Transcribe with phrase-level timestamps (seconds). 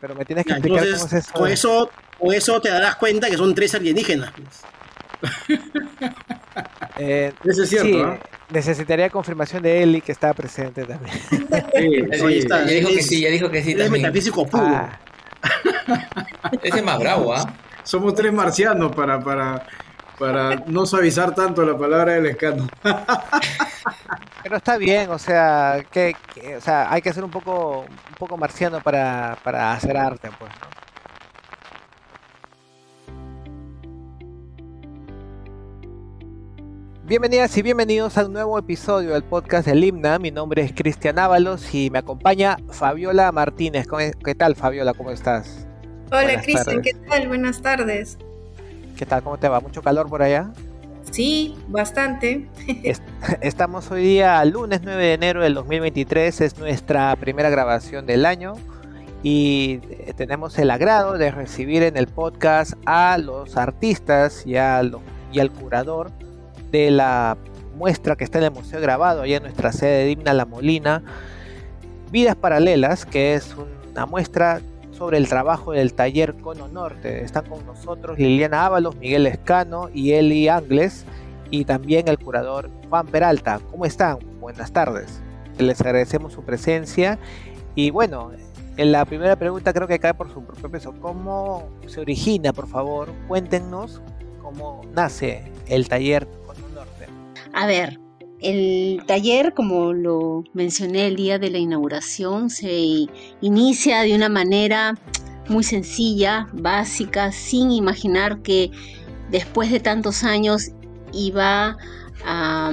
[0.00, 1.32] pero me tienes que explicar cómo es eso.
[1.32, 4.32] Con eso, con eso te darás cuenta que son tres alienígenas.
[6.98, 8.18] Eh, eso es cierto.
[8.48, 11.14] Necesitaría confirmación de Eli que estaba presente también.
[11.28, 12.64] Sí, está.
[12.64, 13.72] Ya dijo que sí, ya dijo que sí.
[13.72, 14.64] Es metafísico puro.
[14.64, 14.98] Ah.
[16.62, 17.52] Ese es más bravo, ¿ah?
[17.82, 19.66] Somos tres marcianos para, para,
[20.18, 22.70] para no suavizar tanto la palabra del escándalo.
[24.46, 26.14] Pero está bien, o sea, que,
[26.56, 30.52] o sea, hay que ser un poco, un poco marciano para, para hacer arte, pues.
[37.02, 40.20] Bienvenidas y bienvenidos a un nuevo episodio del podcast del Himna.
[40.20, 43.88] Mi nombre es Cristian Ábalos y me acompaña Fabiola Martínez.
[44.24, 44.94] ¿Qué tal, Fabiola?
[44.94, 45.66] ¿Cómo estás?
[46.12, 47.26] Hola, Cristian, ¿qué tal?
[47.26, 48.16] Buenas tardes.
[48.96, 49.24] ¿Qué tal?
[49.24, 49.58] ¿Cómo te va?
[49.58, 50.52] ¿Mucho calor por allá?
[51.16, 52.46] Sí, bastante.
[53.40, 58.52] Estamos hoy día, lunes 9 de enero del 2023, es nuestra primera grabación del año
[59.22, 64.56] y eh, tenemos el agrado de recibir en el podcast a los artistas y, y
[64.58, 66.10] al curador
[66.70, 67.38] de la
[67.78, 71.02] muestra que está en el Museo Grabado, allá en nuestra sede de Dimna La Molina,
[72.10, 73.56] Vidas Paralelas, que es
[73.90, 74.60] una muestra
[74.96, 77.22] sobre el trabajo del taller Cono Norte.
[77.22, 81.04] Están con nosotros Liliana Ábalos, Miguel Escano y Eli Angles,
[81.50, 83.60] y también el curador Juan Peralta.
[83.70, 84.18] ¿Cómo están?
[84.40, 85.20] Buenas tardes.
[85.58, 87.18] Les agradecemos su presencia.
[87.74, 88.32] Y bueno,
[88.76, 90.94] en la primera pregunta creo que cae por su propio peso.
[91.00, 93.10] ¿Cómo se origina, por favor?
[93.28, 94.00] Cuéntenos
[94.42, 96.26] cómo nace el taller
[97.56, 97.98] a ver,
[98.46, 103.08] el taller, como lo mencioné el día de la inauguración, se
[103.40, 104.94] inicia de una manera
[105.48, 108.70] muy sencilla, básica, sin imaginar que
[109.32, 110.70] después de tantos años
[111.12, 111.76] iba
[112.24, 112.70] a,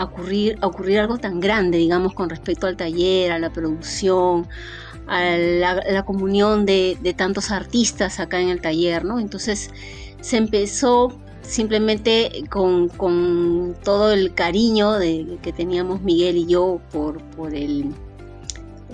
[0.00, 4.48] ocurrir, ocurrir, algo tan grande, digamos, con respecto al taller, a la producción,
[5.06, 9.20] a la, comunión de, de, tantos artistas acá en el taller, ¿no?
[9.20, 9.70] Entonces
[10.20, 12.90] se empezó simplemente con,
[13.82, 17.92] todo el cariño de, que teníamos Miguel y yo por, por, el,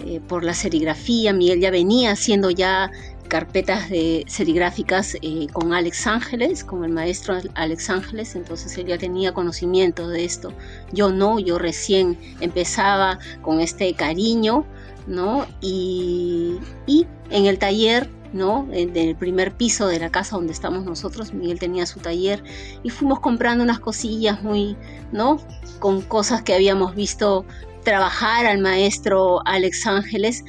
[0.04, 1.32] eh, por la serigrafía.
[1.32, 2.90] Miguel ya venía haciendo ya
[3.28, 8.98] carpetas de serigráficas eh, con Alex Ángeles, con el maestro Alex Ángeles, entonces él ya
[8.98, 10.52] tenía conocimiento de esto.
[10.92, 14.64] Yo no, yo recién empezaba con este cariño,
[15.06, 15.46] ¿no?
[15.60, 16.56] Y,
[16.86, 18.68] y en el taller ¿no?
[18.72, 22.42] En el primer piso de la casa donde estamos nosotros, Miguel tenía su taller
[22.82, 24.76] y fuimos comprando unas cosillas muy,
[25.12, 25.38] ¿no?
[25.78, 27.44] Con cosas que habíamos visto
[27.84, 30.44] trabajar al maestro Alex Ángeles,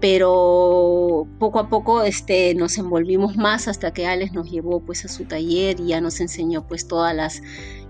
[0.00, 5.08] pero poco a poco este, nos envolvimos más hasta que Alex nos llevó pues a
[5.08, 7.42] su taller y ya nos enseñó pues todas las,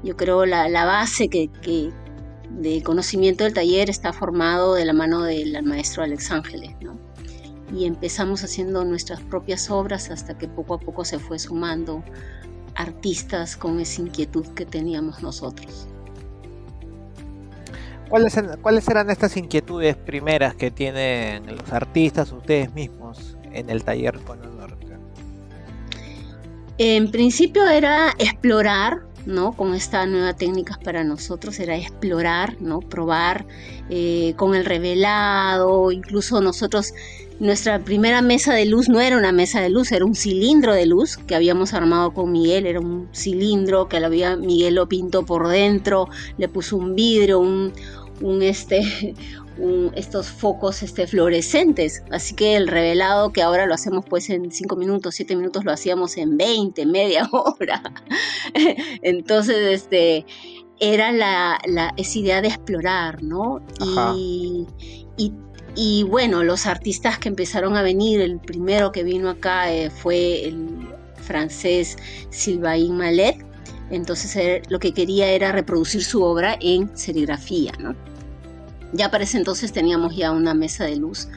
[0.02, 1.50] yo creo la, base que
[2.50, 6.98] de conocimiento del taller está formado de la mano del maestro Alex Ángeles, ¿no?
[7.74, 12.04] Y empezamos haciendo nuestras propias obras hasta que poco a poco se fue sumando
[12.76, 15.88] artistas con esa inquietud que teníamos nosotros.
[18.08, 24.18] ¿Cuáles, ¿Cuáles eran estas inquietudes primeras que tienen los artistas, ustedes mismos, en el taller
[24.20, 24.86] con el norte?
[26.78, 29.52] En principio era explorar, ¿no?
[29.52, 32.80] Con esta nueva técnica para nosotros era explorar, ¿no?
[32.80, 33.46] Probar
[33.88, 36.92] eh, con el revelado, incluso nosotros
[37.40, 40.86] nuestra primera mesa de luz no era una mesa de luz, era un cilindro de
[40.86, 45.48] luz que habíamos armado con Miguel, era un cilindro que había, Miguel lo pintó por
[45.48, 46.08] dentro,
[46.38, 47.72] le puso un vidrio, un,
[48.42, 49.14] este,
[49.94, 52.04] estos focos este, fluorescentes.
[52.10, 55.72] Así que el revelado que ahora lo hacemos pues en 5 minutos, 7 minutos, lo
[55.72, 57.82] hacíamos en 20, media hora.
[59.02, 60.24] Entonces, este,
[60.78, 61.58] era la,
[61.96, 63.60] esa idea de explorar, ¿no?
[64.16, 64.66] Y,
[65.16, 65.32] y,
[65.76, 70.44] y bueno, los artistas que empezaron a venir, el primero que vino acá eh, fue
[70.44, 71.96] el francés
[72.30, 73.44] Sylvain Malet.
[73.90, 77.72] Entonces lo que quería era reproducir su obra en serigrafía.
[77.78, 77.94] ¿no?
[78.92, 81.28] Ya para ese entonces teníamos ya una mesa de luz.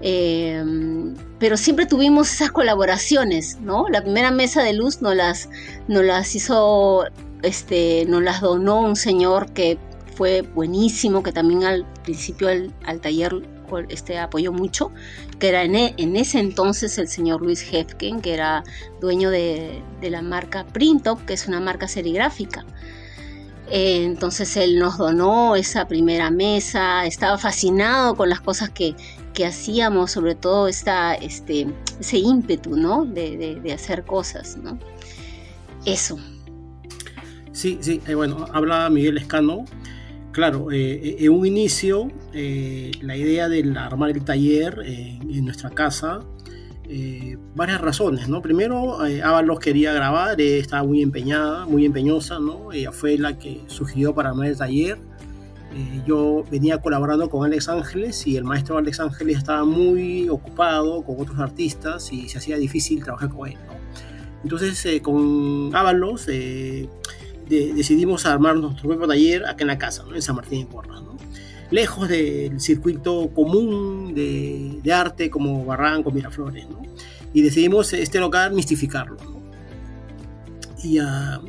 [0.00, 3.88] Em, pero siempre tuvimos esas colaboraciones, ¿no?
[3.88, 5.48] La primera mesa de luz nos las,
[5.88, 7.04] nos las hizo,
[7.42, 9.78] este, nos las donó un señor que
[10.14, 14.90] fue buenísimo, que también al principio al taller este, apoyó mucho,
[15.38, 18.64] que era e, en, ese entonces el señor Luis Hefken, que era
[19.00, 22.64] dueño de, la marca Printop, que es una marca serigráfica.
[23.70, 28.94] Eh, entonces él nos donó esa primera mesa, estaba fascinado con las cosas que,
[29.44, 31.66] hacíamos, sobre todo esta, este,
[31.98, 33.04] ese ímpetu ¿no?
[33.04, 34.56] de, de hacer cosas.
[34.56, 34.78] ¿no?
[35.84, 36.18] Eso.
[37.54, 39.64] Sí, sí, eh, bueno, habla Miguel Escano
[40.34, 46.26] Claro, en un inicio, la idea de armar el taller en nuestra casa
[46.86, 48.42] eh, varias razones, ¿no?
[48.42, 52.72] Primero, eh, Ábalos quería grabar, eh, estaba muy empeñada, muy empeñosa, ¿no?
[52.72, 54.98] Ella fue la que sugirió para armar el taller.
[55.74, 61.02] Eh, yo venía colaborando con Alex Ángeles y el maestro Alex Ángeles estaba muy ocupado
[61.02, 63.74] con otros artistas y se hacía difícil trabajar con él, ¿no?
[64.42, 66.26] Entonces, con Ábalos
[67.48, 70.14] decidimos armar nuestro propio taller acá en la casa, ¿no?
[70.14, 71.02] En San Martín de Porras,
[71.70, 76.66] lejos del circuito común de, arte como Barranco, Miraflores.
[77.32, 79.16] Y decidimos este local mistificarlo.
[80.82, 81.40] Y a,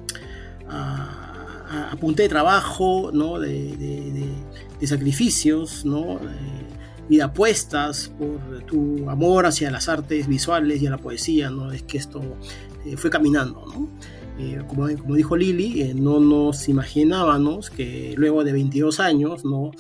[0.70, 3.40] a, punta de trabajo, ¿no?
[3.40, 4.26] De,
[4.84, 6.18] sacrificios, ¿no?
[6.18, 6.66] Eh,
[7.10, 11.72] y de apuestas por tu amor hacia las artes visuales y a la poesía, ¿no?
[11.72, 12.22] Es que esto
[12.86, 13.66] eh, fue caminando.
[14.38, 19.72] Eh, como, como, dijo Lili, no nos imaginábamos que luego de 22 años, ¿no?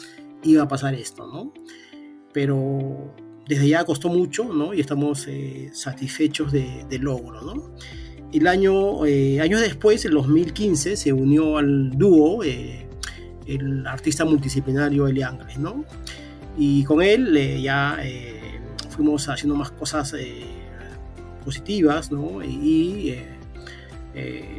[0.46, 1.54] iba a pasar esto, ¿no?
[2.34, 3.13] Pero
[3.48, 4.74] desde ya costó mucho, ¿no?
[4.74, 7.72] Y estamos eh, satisfechos del de logro, ¿no?
[8.31, 12.88] El año, eh, años después, en 2015, se unió al dúo eh,
[13.46, 15.86] el artista multidisciplinario Eli Ángeles, ¿no?
[16.58, 18.00] Y con él ya
[18.90, 20.16] fuimos haciendo más cosas
[21.44, 22.42] positivas, ¿no?
[22.42, 23.13] Y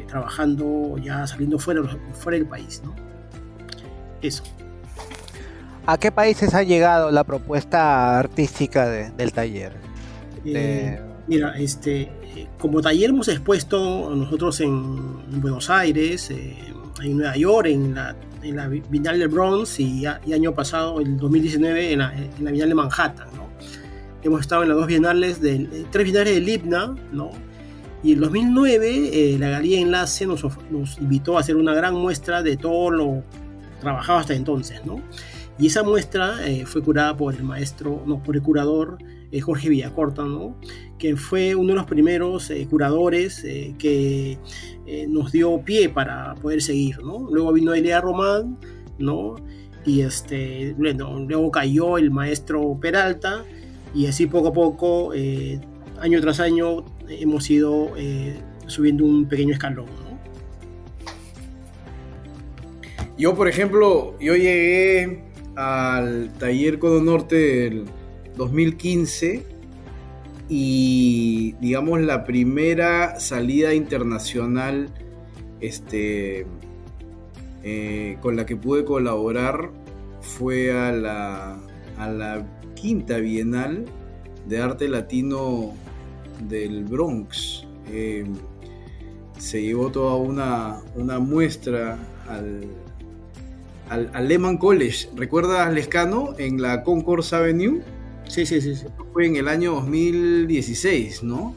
[0.07, 1.81] trabajando ya saliendo fuera,
[2.13, 2.95] fuera del país, ¿no?
[4.21, 4.43] Eso.
[5.85, 9.73] ¿A qué países ha llegado la propuesta artística del taller?
[10.43, 12.11] Eh, mira, este,
[12.59, 16.57] como taller hemos expuesto nosotros en Buenos Aires, eh,
[17.01, 21.93] en Nueva York, en la, en la Bienal del Bronx y, año pasado, el 2019,
[21.93, 23.27] en la, en la Bienal de Manhattan.
[23.35, 23.47] ¿no?
[24.23, 27.31] Hemos estado en las dos bienales, eh, tres bienales del IPNA, ¿no?
[28.03, 32.57] Y en 2009 la Galería Enlace nos, nos invitó a hacer una gran muestra de
[32.57, 33.23] todo lo
[33.79, 35.01] trabajado hasta entonces, ¿no?
[35.59, 38.99] Y esa muestra eh, fue curada por el maestro, no, por el curador
[39.31, 40.55] eh, Jorge Villacorta, ¿no?
[40.99, 43.43] que fue uno de los primeros eh, curadores
[43.77, 44.37] que
[45.09, 46.99] nos dio pie para poder seguir.
[47.03, 47.27] ¿no?
[47.31, 48.57] Luego vino Elia Román,
[48.99, 49.35] ¿no?
[49.85, 53.43] y este, bueno, luego cayó el maestro Peralta,
[53.93, 55.11] y así poco a poco,
[56.01, 57.91] año tras año, hemos ido
[58.67, 59.85] subiendo un pequeño escalón.
[63.17, 65.23] Yo, por ejemplo, yo llegué
[65.55, 67.85] al taller Codo Norte del
[68.35, 69.43] 2015
[70.49, 74.89] y digamos la primera salida internacional
[75.59, 76.45] este,
[77.63, 79.71] eh, con la que pude colaborar
[80.21, 81.57] fue a la,
[81.97, 82.45] a la
[82.75, 83.85] quinta Bienal
[84.47, 85.73] de Arte Latino
[86.41, 87.65] del Bronx.
[87.89, 88.25] Eh,
[89.37, 91.97] se llevó toda una, una muestra
[92.27, 92.61] al,
[93.89, 95.09] al, Lehman College.
[95.15, 97.81] ¿Recuerdas Lescano en la Concourse Avenue?
[98.27, 98.73] Sí, sí, sí,
[99.13, 101.55] Fue en el año 2016, ¿no?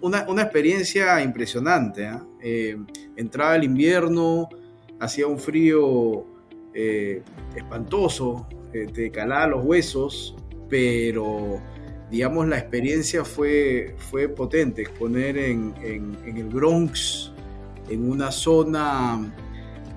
[0.00, 2.06] una, experiencia impresionante.
[2.06, 2.24] ¿ah?
[2.42, 2.76] ¿eh?
[3.16, 4.48] entraba el invierno,
[5.00, 6.26] hacía un frío
[6.74, 7.22] eh,
[7.54, 10.36] espantoso, te calaba los huesos,
[10.68, 11.60] pero
[12.10, 14.82] digamos la experiencia fue, fue potente.
[14.82, 17.32] Exponer en, en el Bronx,
[17.88, 19.32] en una zona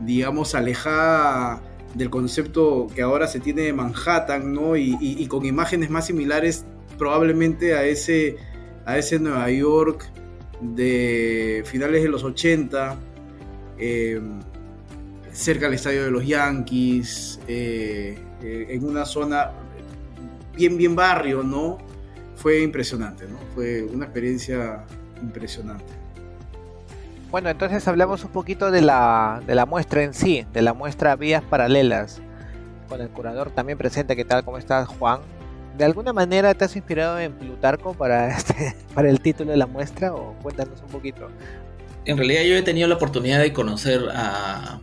[0.05, 1.61] digamos, alejada
[1.93, 4.75] del concepto que ahora se tiene de Manhattan, ¿no?
[4.77, 6.65] Y, con imágenes más similares
[6.97, 8.37] probablemente a ese,
[8.85, 10.09] a ese Nueva York
[10.61, 12.97] de finales de los 80,
[13.77, 14.39] em,
[15.31, 19.51] cerca del estadio de los Yankees, eh, eh, en una zona
[20.56, 21.77] bien, bien barrio, ¿no?
[22.42, 23.38] Fue impresionante, ¿no?
[23.54, 24.83] Fue una experiencia
[25.21, 25.86] impresionante.
[27.30, 31.16] Bueno, entonces hablamos un poquito de la, de la muestra en sí, de la muestra
[31.16, 32.19] Vías Paralelas,
[32.90, 34.16] con el curador también presente.
[34.16, 34.44] ¿Qué tal?
[34.44, 35.21] ¿Cómo estás, Juan?
[35.78, 39.68] ¿De alguna manera te has inspirado en Plutarco para, este, para el título de la
[39.68, 41.30] muestra o cuéntanos un poquito?
[42.06, 44.81] En realidad yo he tenido la oportunidad de conocer a,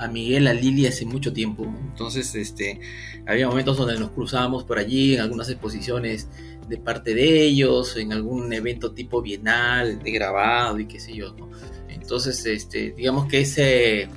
[0.00, 1.64] a Miguel, a Lili hace mucho tiempo.
[1.64, 2.80] Entonces, este,
[3.26, 6.28] había momentos donde nos cruzábamos por allí en algunas exposiciones
[6.68, 11.34] de parte de ellos, en algún evento tipo bienal, de grabado y qué sé yo.
[11.88, 14.08] Entonces, este, digamos que ese,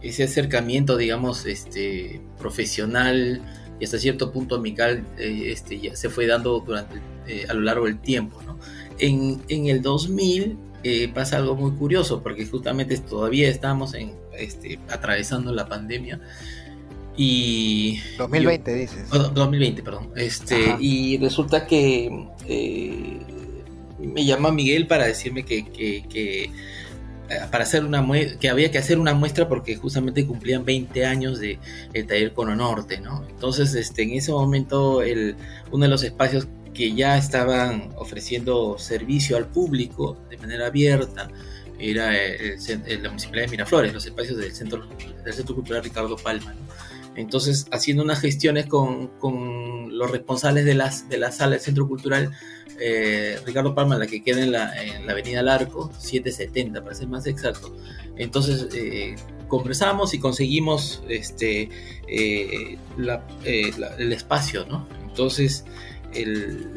[0.00, 3.42] ese acercamiento, digamos, este, profesional
[3.80, 7.60] y hasta cierto punto amical, eh, este, ya se fue dando durante, eh, a lo
[7.60, 8.58] largo del tiempo, ¿no?
[8.98, 14.78] En, en el 2000 eh, pasa algo muy curioso, porque justamente todavía estamos en, este,
[14.88, 16.20] atravesando la pandemia,
[17.20, 19.10] y 2020 dices.
[19.10, 20.10] 2020, perdón.
[20.14, 23.18] Este, y resulta que eh,
[23.98, 26.50] me llama Miguel para decirme que,
[27.50, 28.06] para hacer una
[28.38, 31.58] que había que hacer una muestra porque justamente cumplían 20 años de
[31.92, 33.24] el taller Cono Norte, ¿no?
[33.28, 35.34] Entonces, este, en ese momento el,
[35.72, 41.28] uno de los espacios que ya estaban ofreciendo servicio al público de manera abierta
[41.78, 44.86] era la Municipalidad de Miraflores, los espacios del Centro,
[45.24, 46.54] del Centro Cultural Ricardo Palma.
[47.14, 51.88] Entonces, haciendo unas gestiones con, con, los responsables de, las, de la sala del Centro
[51.88, 52.30] Cultural,
[52.80, 57.08] eh, Ricardo Palma, la que queda en la, en la Avenida Larco, 770 para ser
[57.08, 57.76] más exacto.
[58.16, 59.16] Entonces, eh,
[59.48, 61.70] conversamos y conseguimos este,
[62.06, 64.86] eh, el espacio, ¿no?
[65.08, 65.64] Entonces,
[66.14, 66.70] el,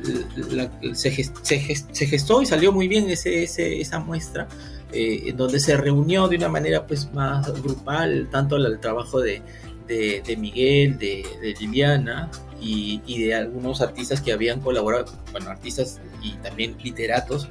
[0.93, 4.47] se, se, gestó y salió muy bien ese, esa muestra,
[4.93, 9.41] en donde se reunió de una manera pues más grupal, tanto el trabajo de,
[9.87, 12.29] de, Miguel, de, Liliana
[12.59, 17.49] y, de algunos artistas que habían colaborado, bueno, artistas y también literatos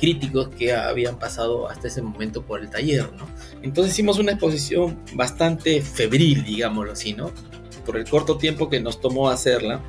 [0.00, 3.26] críticos que habían pasado hasta ese momento por el taller, ¿no?
[3.62, 7.30] Entonces hicimos una exposición bastante febril, digámoslo así, ¿no?
[7.86, 9.80] Por el corto tiempo que nos tomó hacerla.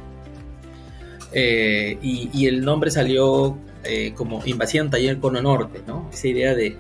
[1.34, 6.10] Eh, y, el nombre salió eh, como Invasión Taller Cono Norte, ¿no?
[6.12, 6.78] Esa idea de,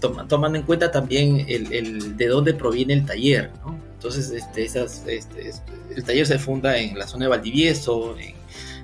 [0.00, 3.78] tomando en cuenta también el, de dónde proviene el taller, ¿no?
[3.94, 5.52] Entonces, este, esas, este,
[5.94, 8.34] el taller se funda en la zona de Valdivieso, en,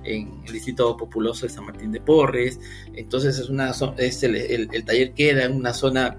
[0.04, 2.58] el distrito populoso de San Martín de Porres.
[2.94, 6.16] Entonces, es una, es el, taller queda en una zona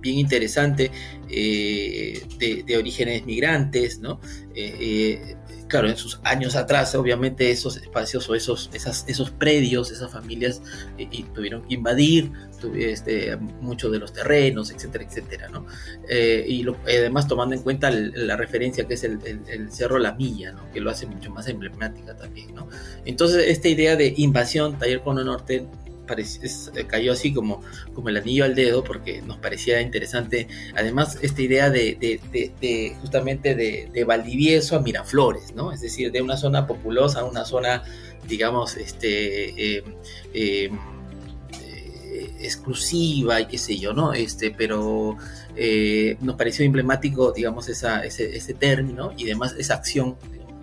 [0.00, 0.90] bien interesante
[1.30, 4.20] eh, de, orígenes migrantes, ¿no?
[4.54, 5.36] Eh, eh,
[5.68, 10.62] claro, en sus años atrás, obviamente esos espacios o esos, esas, esos predios, esas familias
[10.96, 12.32] eh, tuvieron que invadir
[12.76, 15.66] este, muchos de los terrenos, etcétera, etcétera, ¿no?
[16.08, 20.70] Eh, y además tomando en cuenta la referencia que es el, Cerro La Milla, ¿no?
[20.72, 22.68] Que lo hace mucho más emblemática también, ¿no?
[23.04, 25.66] Entonces, esta idea de invasión, Taller Cono Norte,
[26.74, 27.62] eh, cayó así como,
[27.94, 30.48] como el anillo al dedo porque nos parecía interesante.
[30.74, 35.72] Además, esta idea de, justamente de, Valdivieso a Miraflores, ¿no?
[35.72, 37.82] Es decir, de una zona populosa a una zona,
[38.26, 39.76] digamos, este...
[39.76, 39.84] Eh,
[40.32, 40.70] eh,
[42.40, 44.12] exclusiva y qué sé yo, ¿no?
[44.12, 45.16] Este, pero
[46.20, 50.16] nos pareció emblemático, digamos, ese, término y además esa acción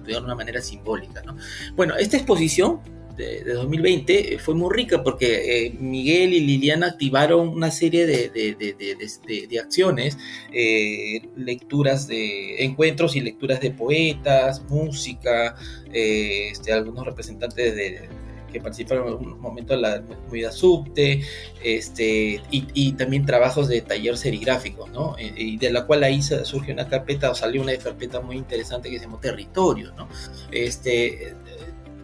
[0.06, 1.36] de una manera simbólica, ¿no?
[1.76, 2.80] Bueno, esta exposición
[3.16, 8.30] de, 2020 eh, fue muy rica porque eh, Miguel y Liliana activaron una serie de,
[8.30, 10.18] de acciones,
[10.54, 15.56] eh, lecturas de encuentros y lecturas de poetas, música,
[15.92, 18.10] este, algunos representantes de,
[18.56, 21.22] que participaron en algún momento en la comunidad subte,
[21.62, 25.18] este, y, también trabajos de taller serigráfico, ¿no?
[25.20, 28.98] Y de la cual ahí surge una carpeta, o salió una carpeta muy interesante que
[28.98, 30.08] se llamó Territorio, ¿no?
[30.52, 31.36] Este,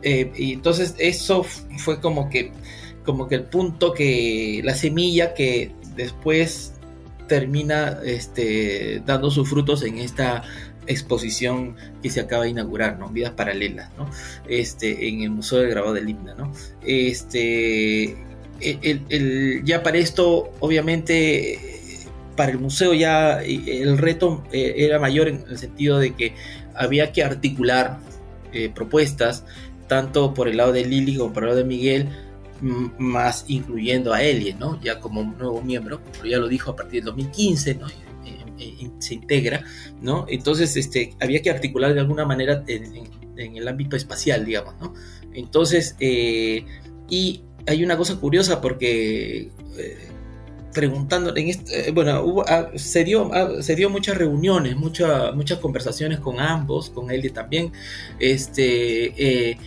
[0.03, 2.51] eh, y entonces eso fue como que,
[3.05, 6.73] como que el punto que, la semilla que después
[7.27, 10.43] termina este, dando sus frutos en esta
[10.87, 13.09] exposición que se acaba de inaugurar, ¿no?
[13.09, 14.09] Vidas paralelas, ¿no?
[14.47, 16.51] Este, en el Museo del Grabado del Himna, ¿no?
[16.85, 18.17] Este,
[18.59, 21.59] el, ya para esto, obviamente,
[22.35, 26.33] para el museo ya el reto eh, era mayor en el sentido de que
[26.75, 27.99] había que articular
[28.53, 29.43] eh, propuestas
[29.91, 32.07] tanto por el lado de Lili como por el lado de Miguel,
[32.97, 34.79] más incluyendo a Elie, ¿no?
[34.81, 37.87] Ya como nuevo miembro, pero ya lo dijo a partir del 2015, ¿no?
[38.99, 39.65] se integra,
[39.99, 40.25] ¿no?
[40.29, 44.93] Entonces, este, había que articular de alguna manera en, el ámbito espacial, digamos, ¿no?
[45.33, 46.63] Entonces, eh,
[47.09, 50.11] y hay una cosa curiosa porque eh,
[50.73, 56.39] preguntando, en este, bueno, ah, se, dio, ah, se dio muchas reuniones, muchas conversaciones con
[56.39, 57.71] ambos, con Elie también,
[58.19, 59.57] este, eh,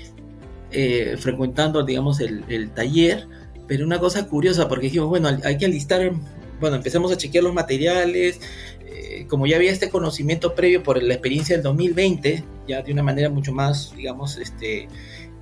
[1.19, 3.26] frecuentando, digamos, el, taller,
[3.66, 6.12] pero una cosa curiosa, porque dijimos, bueno, hay que alistar,
[6.61, 8.40] bueno, empezamos a chequear los materiales,
[8.87, 13.02] eh, como ya había este conocimiento previo por la experiencia del 2020, ya de una
[13.02, 14.88] manera mucho más, digamos, este,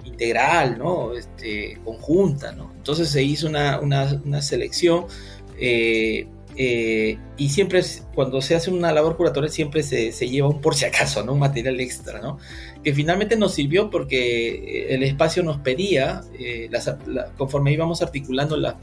[0.05, 1.15] integral, ¿no?
[1.15, 2.71] Este, conjunta, ¿no?
[2.77, 5.07] Entonces se hizo una, una selección
[5.65, 6.27] eh,
[6.65, 7.83] eh, y siempre,
[8.15, 11.33] cuando se hace una labor curatoria, siempre se, lleva un por si acaso, ¿no?
[11.33, 12.39] Un material extra, ¿no?
[12.85, 16.71] Que finalmente nos sirvió porque el espacio nos pedía, eh,
[17.37, 18.79] conforme íbamos articulando la,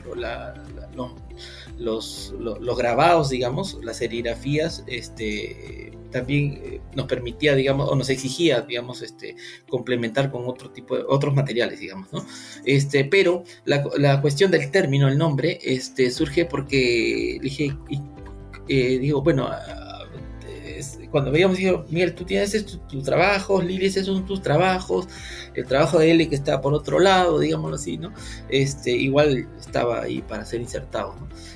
[1.77, 8.62] los, los, grabados, digamos, las serigrafías, este, también eh, nos permitía, digamos, o nos exigía,
[8.62, 9.36] digamos, este,
[9.70, 12.25] complementar con otro tipo de, otros materiales, digamos, ¿no?
[12.66, 17.75] Este, pero la, la cuestión del término, el nombre, este, surge porque dije,
[18.68, 19.50] eh, digo, bueno,
[21.12, 25.08] cuando veíamos, digo, Miguel, tú tienes tus tu trabajos, Lili, esos son tus trabajos,
[25.54, 28.13] el trabajo de Eli que está por otro lado, digámoslo así, ¿no?
[28.50, 31.16] Este, igual estaba ahí para ser insertado.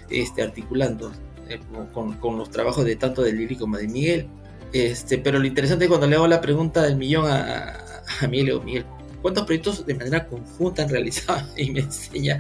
[0.10, 1.12] Este, articulando
[1.50, 1.60] eh,
[1.94, 4.28] con, con, los trabajos de tanto de Lili como de Miguel.
[4.74, 7.80] Este, pero lo interesante es cuando le hago la pregunta del millón a,
[8.22, 8.86] a Miguel, Miguel,
[9.22, 11.48] ¿cuántos proyectos de manera conjunta han realizado?
[11.58, 12.40] Y me enseña,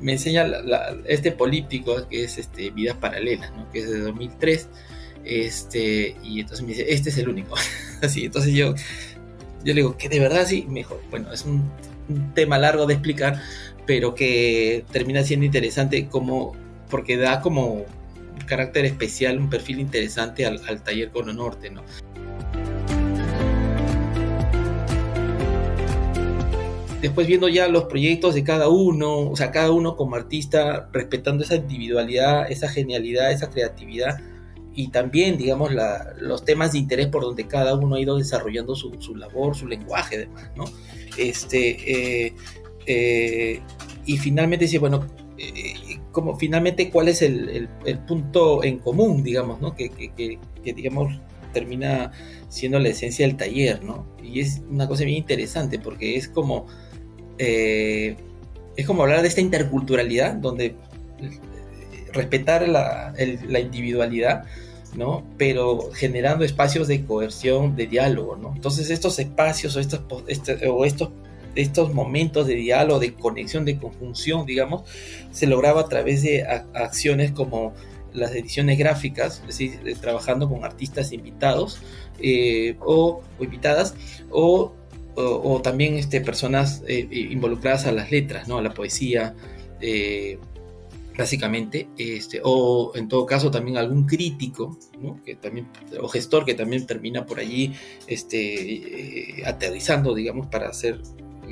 [0.00, 0.46] me enseña
[1.06, 3.70] este político que es este, Vidas Paralelas, ¿no?
[3.70, 4.68] que es de 2003
[5.24, 7.54] este, y entonces me dice, este es el único.
[8.02, 8.74] Así, entonces yo, yo
[9.64, 11.00] le digo, que de verdad sí, mejor.
[11.10, 11.70] Bueno, es un,
[12.34, 13.40] tema largo de explicar,
[13.86, 16.52] pero que termina siendo interesante como,
[16.90, 17.84] porque da como un
[18.46, 21.82] carácter especial, un perfil interesante al, taller Cono Norte, ¿no?
[27.02, 31.42] después viendo ya los proyectos de cada uno, o sea, cada uno como artista, respetando
[31.42, 34.20] esa individualidad, esa genialidad, esa creatividad,
[34.74, 35.70] y también, digamos,
[36.18, 40.16] los temas de interés por donde cada uno ha ido desarrollando su, labor, su lenguaje,
[40.16, 40.64] además, ¿no?
[41.18, 42.34] Este, eh,
[42.86, 43.60] eh,
[44.06, 45.74] y finalmente dice, bueno, eh,
[46.12, 47.68] como finalmente cuál es el,
[48.06, 49.74] punto en común, digamos, ¿no?
[49.74, 50.38] Que, que,
[50.72, 51.18] digamos,
[51.52, 52.12] termina
[52.48, 54.06] siendo la esencia del taller, ¿no?
[54.22, 56.66] Y es una cosa bien interesante porque es como,
[57.38, 60.76] es como hablar de esta interculturalidad donde
[62.12, 63.14] respetar la,
[63.58, 64.44] individualidad,
[64.94, 65.24] ¿no?
[65.38, 68.52] Pero generando espacios de coerción, de diálogo, ¿no?
[68.54, 71.10] Entonces estos espacios o estos, este, o estos,
[71.54, 74.82] estos momentos de diálogo, de conexión, de conjunción, digamos,
[75.30, 76.44] se lograba a través de
[76.74, 77.74] acciones como
[78.12, 81.80] las ediciones gráficas, es decir, trabajando con artistas invitados
[82.20, 83.94] eh, o, invitadas,
[84.30, 84.72] o,
[85.62, 88.58] también este, personas eh, involucradas a las letras, ¿no?
[88.58, 89.34] a la poesía,
[89.80, 90.38] eh,
[91.16, 94.78] básicamente, este, o en todo caso también algún crítico,
[95.24, 95.68] que también,
[96.00, 97.72] o gestor que también termina por allí
[98.06, 101.00] este, eh, aterrizando, digamos, para ser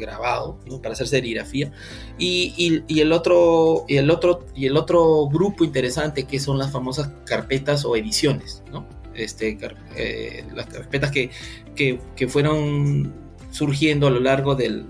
[0.00, 1.71] grabado, para hacer serigrafía,
[2.19, 7.11] y, el otro, y, el otro, y el otro grupo interesante que son las famosas
[7.25, 8.87] carpetas o ediciones, ¿no?
[9.14, 9.59] este,
[9.97, 11.30] eh, las carpetas que,
[11.75, 13.12] que, fueron
[13.50, 14.87] surgiendo a lo largo del,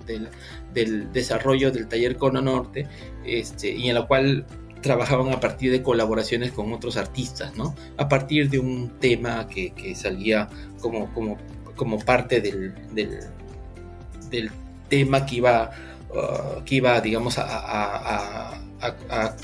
[0.74, 2.86] del desarrollo del taller Cono Norte,
[3.24, 4.46] este, y en la cual
[4.82, 7.74] trabajaban a partir de colaboraciones con otros artistas, ¿no?
[7.98, 10.48] A partir de un tema que, salía
[10.80, 11.38] como, como,
[11.76, 12.74] como parte del,
[14.30, 14.50] del,
[14.90, 15.70] tema que iba,
[16.10, 18.60] uh, que iba digamos, a,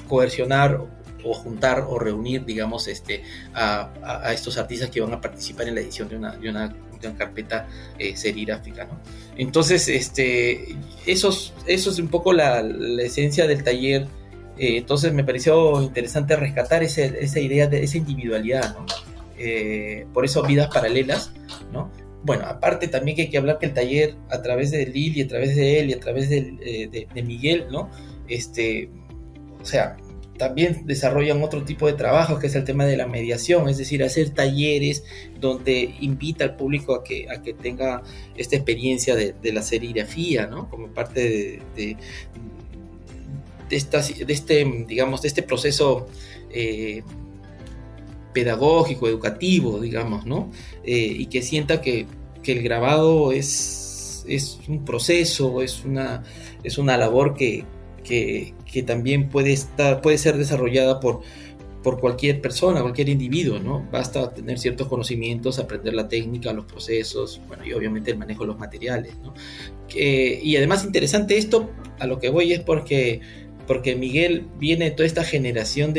[0.07, 0.79] coercionar
[1.25, 3.23] o juntar o reunir, digamos, este,
[3.55, 6.75] a, estos artistas que iban a participar en la edición de una, de una,
[7.17, 9.01] carpeta eh, serigráfica, ¿no?
[9.37, 11.31] Entonces, este, eso,
[11.67, 14.09] eso es un poco la, la esencia del taller
[14.59, 18.87] eh, entonces me pareció interesante rescatar esa idea de esa individualidad, ¿no?
[19.39, 21.31] Eh, por eso vidas paralelas,
[21.73, 21.91] ¿no?
[22.27, 25.29] Bueno, aparte también que hay que hablar que el taller a través de Lili, a
[25.29, 27.89] través de él y a través eh, de, Miguel, ¿no?
[28.27, 28.91] Este,
[29.63, 29.97] o sea,
[30.37, 34.03] también desarrollan otro tipo de trabajos que es el tema de la mediación, es decir,
[34.03, 35.05] hacer talleres
[35.39, 38.03] donde invita al público a que, a que tenga
[38.37, 40.69] esta experiencia de, la serigrafía, ¿no?
[40.69, 41.97] Como parte de, de,
[43.71, 46.09] de este, digamos, de este proceso
[46.51, 47.05] eh,
[48.37, 50.51] pedagógico, educativo, digamos, ¿no?
[50.85, 52.07] Eh, y que sienta que,
[52.45, 56.23] el grabado es, es, un proceso, es una,
[56.63, 57.65] es una labor que,
[58.05, 61.23] que, también puede, estar, puede ser desarrollada por,
[61.83, 63.89] por cualquier persona, cualquier individuo, ¿no?
[63.91, 68.49] Basta tener ciertos conocimientos, aprender la técnica, los procesos, bueno, y obviamente el manejo de
[68.49, 69.33] los materiales, ¿no?
[69.99, 73.23] y además interesante esto, a lo que voy es porque
[73.67, 75.93] porque Miguel viene de toda esta generación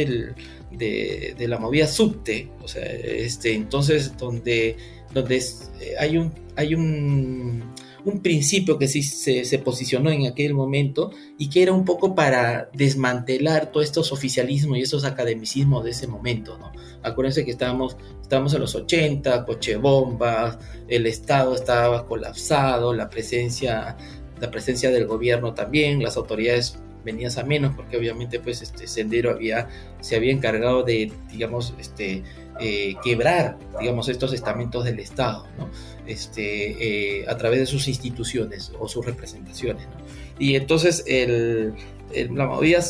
[0.78, 4.78] de, la movida subte, o sea, este, entonces donde,
[5.13, 7.76] donde eh, hay un, hay un,
[8.24, 13.70] principio que sí se, posicionó en aquel momento y que era un poco para desmantelar
[13.70, 16.72] todos estos oficialismos y estos academicismos de ese momento, ¿no?
[17.04, 23.98] Acuérdense que estábamos, estábamos en los 80, coche bombas, el Estado estaba colapsado, la presencia,
[24.40, 29.32] la presencia del gobierno también, las autoridades venías a menos porque obviamente pues este Sendero
[29.32, 29.70] había,
[30.02, 32.24] se había encargado de, digamos, este,
[32.60, 35.70] eh, quebrar, digamos, estos estamentos del Estado, ¿no?
[36.06, 39.96] Este, eh, a través de sus instituciones o sus representaciones, ¿no?
[40.38, 41.74] Y entonces el,
[42.13, 42.82] la movida,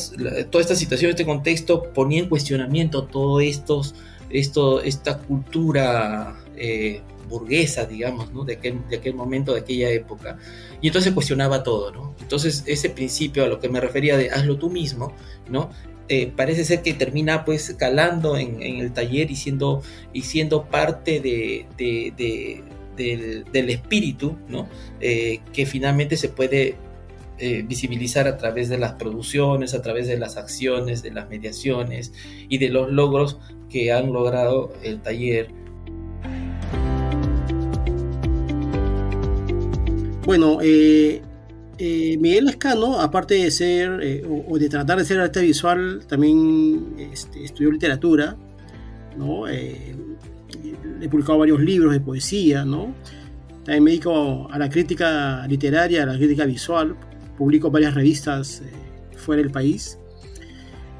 [0.49, 3.93] toda esta situación, este contexto ponía en cuestionamiento todo estos,
[4.31, 8.43] esto, esta cultura eh, burguesa, digamos, ¿no?
[8.43, 10.37] de, aquel, de aquel momento, de aquella época.
[10.81, 12.15] Y entonces cuestionaba todo, ¿no?
[12.21, 15.13] Entonces ese principio a lo que me refería de hazlo tú mismo,
[15.49, 15.69] ¿no?
[16.09, 19.81] eh, parece ser que termina pues calando en, el taller y siendo,
[20.13, 21.65] y siendo parte de,
[22.95, 24.69] del, espíritu, ¿no?
[25.01, 26.75] Eh, que finalmente se puede
[27.39, 32.13] eh, visibilizar a través de las producciones, a través de las acciones, de las mediaciones
[32.47, 33.37] y de los logros
[33.69, 35.49] que han logrado el taller.
[40.27, 41.21] Bueno, eh,
[41.77, 46.95] eh, Miguel Escano, aparte de ser eh, o, de tratar de ser arte visual, también
[46.97, 48.35] este, estudió literatura,
[49.17, 49.47] ¿no?
[49.47, 49.95] Eh,
[50.99, 52.93] he publicado varios libros de poesía, ¿no?
[53.63, 56.97] También me dedico a la crítica literaria, a la crítica visual,
[57.37, 58.63] publico varias revistas
[59.15, 59.97] fuera del país.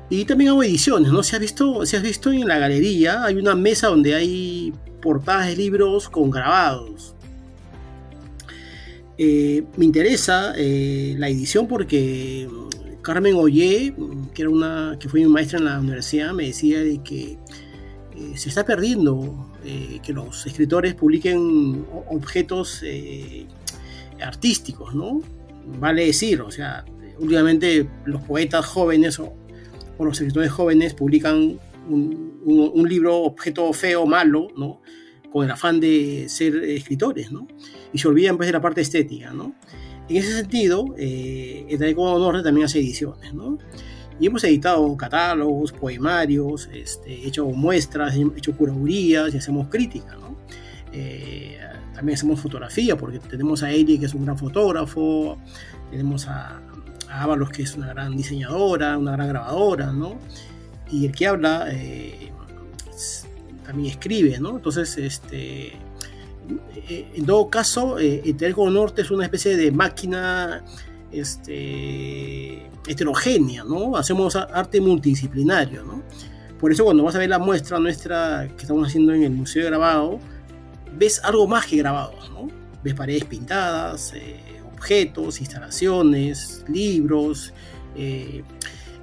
[0.10, 1.22] Y también hago ediciones, ¿no?
[1.22, 5.48] Si has, visto, si has visto en la galería, hay una mesa donde hay portadas
[5.48, 7.17] de libros con grabados.
[9.20, 15.10] Eh, me interesa eh, la edición porque mm, Carmen Ollé, mm, que, era una, que
[15.10, 17.40] fue mi maestra en la universidad, me decía de que
[18.16, 19.46] eh, se está perdiendo
[20.02, 22.82] que los escritores publiquen objetos
[24.22, 25.20] artísticos, ¿no?
[25.78, 26.86] Vale decir, o sea,
[27.20, 29.34] últimamente los poetas jóvenes o,
[30.00, 34.80] los escritores jóvenes publican un, un libro, objeto feo, malo, ¿no?
[35.32, 37.48] Con el afán de ser escritores, ¿no?
[37.94, 39.56] Y se olvidan pues de la parte estética, ¿no?
[40.10, 43.58] En ese sentido, eh, el Taekwondo Norte también hace ediciones, ¿no?
[44.20, 50.38] Y hemos editado catálogos, poemarios, este, hecho muestras, hecho curadurías y hacemos crítica, ¿no?
[50.94, 51.58] Eh,
[51.94, 55.38] también hacemos fotografía porque tenemos a Eli que es un gran fotógrafo,
[55.92, 56.62] tenemos a,
[57.10, 60.18] a Ábalos que es una gran diseñadora, una gran grabadora, ¿no?
[60.90, 62.32] Y el que habla eh,
[63.68, 64.56] también escribe, ¿no?
[64.56, 65.74] Entonces, este,
[66.90, 70.64] eh, en todo caso, eh, el Telecom Norte es una especie de máquina
[71.12, 73.98] este, heterogénea, ¿no?
[73.98, 76.02] Hacemos arte multidisciplinario, ¿no?
[76.60, 79.64] Por eso cuando vas a ver la muestra nuestra que estamos haciendo en el Museo
[79.64, 80.20] de Grabado,
[80.98, 82.48] ves algo más que grabados, ¿no?
[82.84, 84.40] Ves paredes pintadas, eh,
[84.74, 87.54] objetos, instalaciones, libros.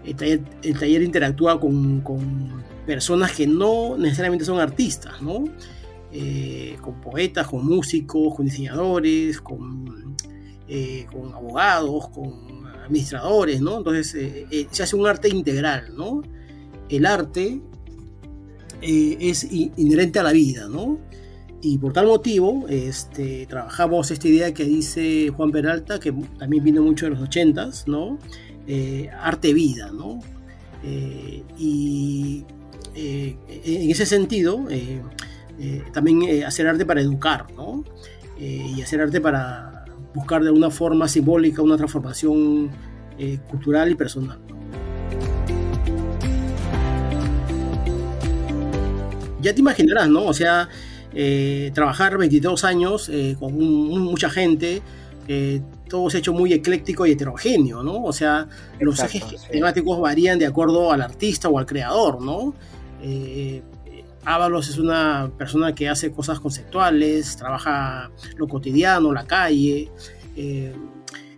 [0.04, 2.02] El, taller, interactúa con
[2.86, 5.44] personas que no necesariamente son artistas, ¿no?
[6.12, 10.14] Eh, con poetas, con músicos, con diseñadores, con,
[10.68, 13.78] eh, con abogados, con administradores, ¿no?
[13.78, 16.22] Entonces eh, se hace un arte integral, ¿no?
[16.88, 17.60] El arte
[18.80, 21.00] es inherente a la vida, ¿no?
[21.62, 26.82] Y por tal motivo este, trabajamos esta idea que dice Juan Peralta, que también vino
[26.82, 28.18] mucho de los ochentas, ¿no?
[29.20, 30.20] Arte-vida, ¿no?
[31.58, 32.44] y
[32.96, 35.02] eh, en ese sentido, eh,
[35.58, 37.84] eh, también hacer arte para educar, ¿no?
[38.38, 42.68] y hacer arte para buscar de alguna forma simbólica una transformación
[43.48, 44.40] cultural y personal.
[49.40, 50.24] Ya te imaginarás, ¿no?
[50.24, 50.68] O sea,
[51.72, 54.82] trabajar 22 años con mucha gente,
[55.88, 58.02] todo se ha hecho muy ecléctico y heterogéneo, ¿no?
[58.02, 58.48] O sea,
[58.80, 62.54] los ejes temáticos varían de acuerdo al artista o al creador, ¿no?
[63.02, 63.62] Eh,
[64.26, 69.90] Ábalos es una persona que hace cosas conceptuales, trabaja lo cotidiano, la calle.
[70.36, 70.74] Eh,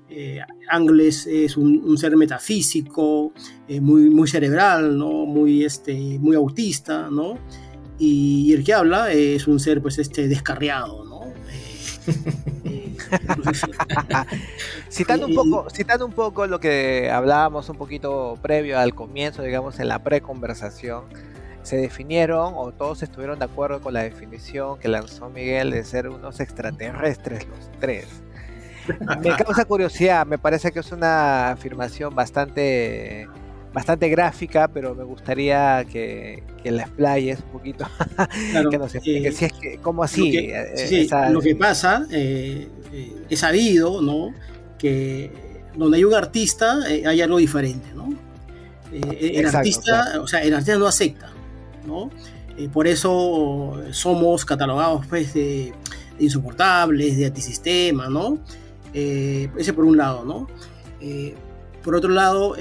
[0.09, 3.33] eh Angles es un, ser metafísico,
[3.69, 5.27] eh, muy, muy cerebral, ¿no?
[5.27, 7.39] muy, este, muy autista, ¿no?
[7.99, 11.21] Y, el que habla es un ser pues, este, descarriado, ¿no?
[14.91, 19.79] citando, un poco, citando un poco lo que hablábamos un poquito previo al comienzo, digamos,
[19.81, 21.05] en la pre-conversación,
[21.63, 26.09] se definieron o todos estuvieron de acuerdo con la definición que lanzó Miguel de ser
[26.09, 28.07] unos extraterrestres los tres.
[29.21, 33.27] Me causa curiosidad, me parece que es una afirmación bastante
[33.77, 37.87] bastante gráfica, pero me gustaría que, que la explayes un poquito,
[38.71, 40.33] que nos explique si es que, cómo así.
[40.33, 44.33] Lo que, eh, lo que pasa, eh, eh, es sabido, ¿no?
[44.79, 45.31] Que
[45.75, 48.09] donde hay un artista hay algo diferente, ¿no?
[48.93, 51.31] el artista, o sea, el artista no acepta,
[51.87, 52.11] ¿no?
[52.73, 55.75] por eso somos catalogados pues, de,
[56.19, 58.39] insoportables, de antisistema, ¿no?
[58.95, 60.49] ese por un lado, ¿no?
[61.85, 62.57] por otro lado,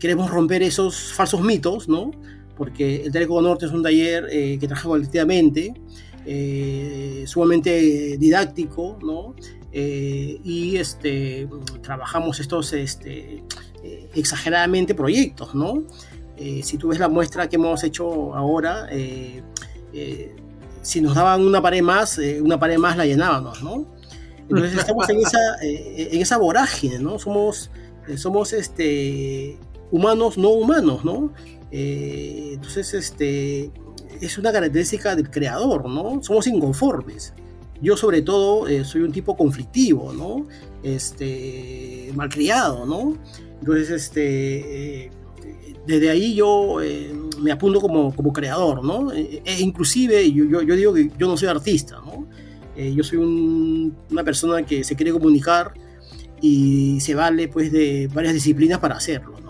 [0.00, 2.10] queremos romper esos falsos mitos, ¿no?
[2.56, 5.74] Porque el Teleco Norte es un taller eh, que trabaja colectivamente,
[6.26, 9.36] eh, sumamente didáctico, ¿no?
[9.72, 11.48] Eh, y este,
[11.82, 13.44] trabajamos estos este,
[14.14, 15.84] exageradamente proyectos, ¿no?
[16.62, 18.88] si tú ves la muestra que hemos hecho ahora,
[20.80, 23.86] si nos daban una pared más, una pared más la llenábamos, ¿no?
[24.48, 27.18] Entonces estamos en esa, en esa vorágine, ¿no?
[27.18, 27.70] Somos,
[28.16, 29.58] somos este,
[29.90, 31.32] humanos no humanos, ¿no?
[31.70, 33.70] Eh, entonces, este,
[34.20, 36.22] es una característica del creador, ¿no?
[36.22, 37.32] Somos inconformes.
[37.82, 40.46] Yo sobre todo eh, soy un tipo conflictivo, ¿no?
[40.82, 43.16] Este, malcriado, ¿no?
[43.60, 45.10] Entonces, este,
[45.86, 46.78] desde ahí yo
[47.40, 49.12] me apunto como, como creador, ¿no?
[49.12, 52.26] E, e inclusive yo, yo, digo que yo no soy artista, ¿no?
[52.76, 55.74] yo soy una persona que se quiere comunicar
[56.40, 59.49] y se vale pues de varias disciplinas para hacerlo, ¿no?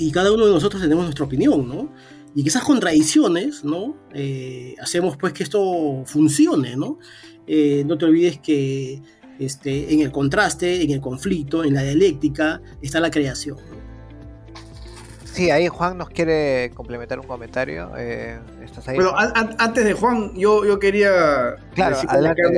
[0.00, 1.92] Y cada uno de nosotros tenemos nuestra opinión, ¿no?
[2.34, 3.96] Y que esas contradicciones, ¿no?
[4.14, 6.98] Eh, hacemos pues que esto funcione, ¿no?
[7.46, 9.02] Eh, no te olvides que
[9.38, 13.58] este, en el contraste, en el conflicto, en la dialéctica, está la creación.
[15.24, 17.92] Sí, ahí Juan nos quiere complementar un comentario.
[17.96, 22.08] Eh, ¿estás ahí, bueno, antes de Juan, yo, yo quería claro, decir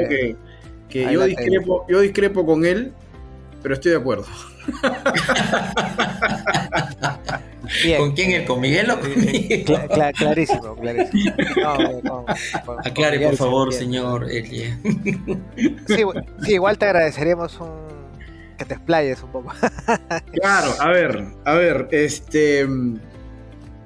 [0.08, 0.36] que
[0.92, 2.92] que yo discrepo, yo discrepo con él,
[3.62, 4.26] pero estoy de acuerdo.
[7.98, 8.46] ¿Con quién es?
[8.46, 9.78] ¿Con Miguel o conmigo?
[10.14, 11.32] clarísimo, clarísimo.
[12.84, 14.76] Aclare, por favor, señor Elie.
[15.86, 16.02] Sí,
[16.44, 17.70] sí, igual te agradeceríamos un,
[18.58, 19.52] que te explayes un poco.
[20.32, 22.66] Claro, a ver, a ver, este...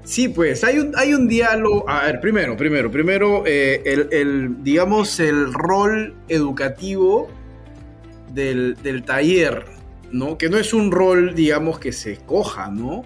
[0.04, 1.84] Sí, pues hay un, hay un diálogo.
[1.88, 7.28] A ver, primero, primero, primero, eh, el, digamos, el rol educativo
[8.32, 9.64] del, taller,
[10.12, 10.38] ¿no?
[10.38, 13.02] Que no es un rol, digamos, que se escoja, ¿no?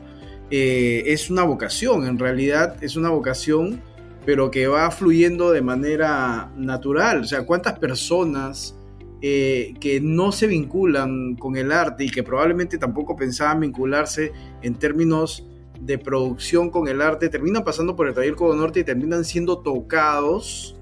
[0.50, 3.80] Eh, es una vocación, en realidad es una vocación,
[4.26, 7.20] pero que va fluyendo de manera natural.
[7.20, 8.76] O sea, ¿cuántas personas
[9.22, 14.32] eh, que no se vinculan con el arte y que probablemente tampoco pensaban vincularse
[14.62, 15.46] en términos
[15.80, 19.58] de producción con el arte terminan pasando por el taller Codo Norte y terminan siendo
[19.58, 20.76] tocados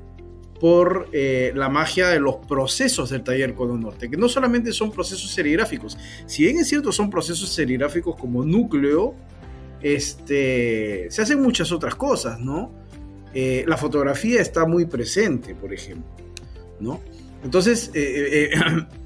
[0.60, 4.90] por eh, la magia de los procesos del taller Codo Norte, que no solamente son
[4.90, 9.14] procesos serigráficos, si bien es cierto son procesos serigráficos como núcleo,
[9.80, 12.72] este, se hacen muchas otras cosas, ¿no?
[13.32, 16.10] Eh, la fotografía está muy presente, por ejemplo,
[16.80, 17.00] ¿no?
[17.44, 18.50] Entonces, eh,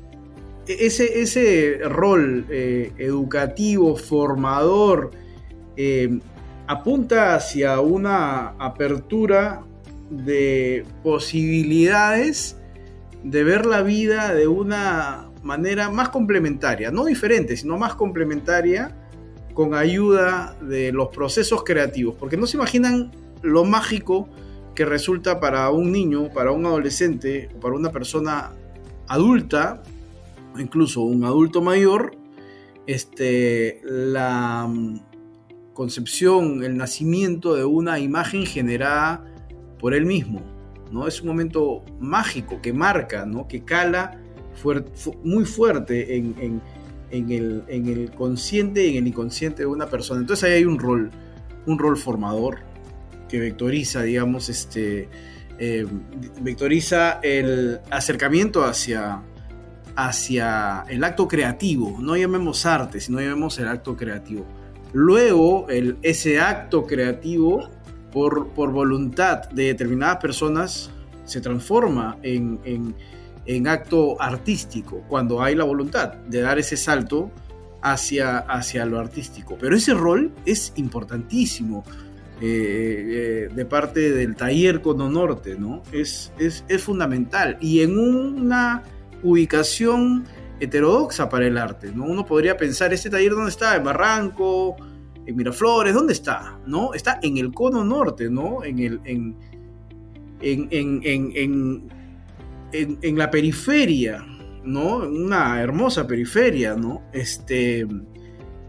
[0.66, 5.10] ese, ese rol educativo, formador,
[6.66, 9.64] apunta hacia una apertura
[10.12, 12.58] de posibilidades
[13.22, 18.96] de ver la vida de una manera más complementaria, no diferente, sino más complementaria
[19.54, 24.28] con ayuda de los procesos creativos, porque no se imaginan lo mágico
[24.74, 28.52] que resulta para un niño, para un adolescente o para una persona
[29.08, 29.82] adulta,
[30.54, 32.16] o incluso un adulto mayor,
[32.86, 34.68] este, la,
[35.72, 39.24] concepción, el nacimiento de una imagen generada
[39.82, 40.40] por él mismo.
[40.92, 41.08] ¿no?
[41.08, 43.48] Es un momento mágico que marca, ¿no?
[43.48, 44.18] que cala
[45.24, 46.62] muy fuerte en,
[47.10, 50.20] el, consciente y en el inconsciente de una persona.
[50.20, 51.10] Entonces ahí hay un rol,
[51.66, 52.60] un rol formador
[53.28, 55.08] que vectoriza, digamos, este,
[55.58, 55.84] eh,
[56.40, 59.20] vectoriza el acercamiento hacia,
[59.96, 61.98] hacia el acto creativo.
[62.00, 64.46] No llamemos arte, sino llamemos el acto creativo.
[64.92, 67.68] Luego, el, ese acto creativo,
[68.12, 70.90] por, voluntad de determinadas personas,
[71.24, 72.94] se transforma en,
[73.46, 77.30] en, acto artístico, cuando hay la voluntad de dar ese salto
[77.80, 79.56] hacia, hacia lo artístico.
[79.58, 81.84] Pero ese rol es importantísimo.
[82.44, 85.84] Eh, eh, de parte del taller Cono Norte, ¿no?
[85.92, 87.56] Es, es, es, fundamental.
[87.60, 88.82] Y en una
[89.22, 90.24] ubicación
[90.58, 92.04] heterodoxa para el arte, ¿no?
[92.04, 93.76] Uno podría pensar, ¿este taller dónde está?
[93.76, 94.76] ¿En Barranco?
[95.26, 95.94] ¿En Miraflores?
[95.94, 96.58] ¿Dónde está?
[96.66, 96.94] ¿No?
[96.94, 98.64] Está en el cono norte, ¿no?
[98.64, 99.36] En, el, en,
[100.40, 101.88] en,
[102.72, 104.24] en, la periferia,
[104.64, 104.96] ¿no?
[104.96, 107.02] Una hermosa periferia, ¿no?
[107.12, 107.86] Este,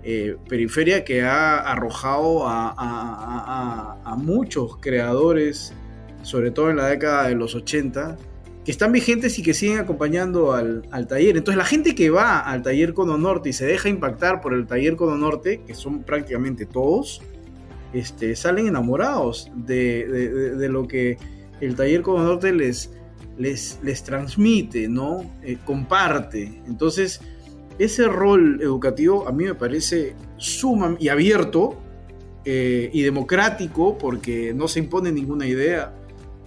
[0.04, 5.74] eh, periferia que ha arrojado a, muchos creadores,
[6.22, 8.18] sobre todo en la década de los 80,
[8.66, 11.38] que están vigentes y que siguen acompañando al, taller.
[11.38, 14.66] Entonces la gente que va al taller Cono Norte y se deja impactar por el
[14.68, 17.22] taller Cono Norte, que son prácticamente todos,
[17.94, 21.18] este, salen enamorados de, lo que
[21.60, 22.92] el taller Cono Norte les,
[23.38, 25.30] les, les transmite, ¿no?
[25.44, 26.62] Eh, comparte.
[26.66, 27.20] Entonces,
[27.80, 31.76] ese rol educativo a mí me parece sumamente y abierto
[32.46, 35.94] eh, y democrático porque no se impone ninguna idea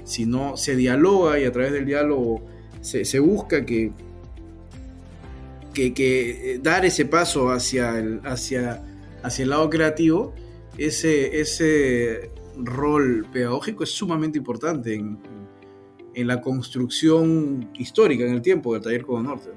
[0.06, 2.42] sino se dialoga y a través del diálogo
[2.80, 3.92] se, busca que,
[5.74, 5.92] que,
[6.54, 8.82] eh, dar ese paso hacia el, hacia,
[9.22, 10.32] hacia el lado creativo,
[10.78, 15.18] ese, ese rol pedagógico es sumamente importante en,
[16.14, 19.50] la construcción histórica en el tiempo del taller Codo Norte.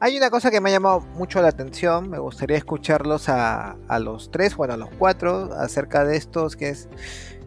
[0.00, 4.30] Hay una cosa que me ha llamado mucho la atención, me gustaría escucharlos a, los
[4.30, 6.88] tres, bueno, a los cuatro, acerca de estos, que es,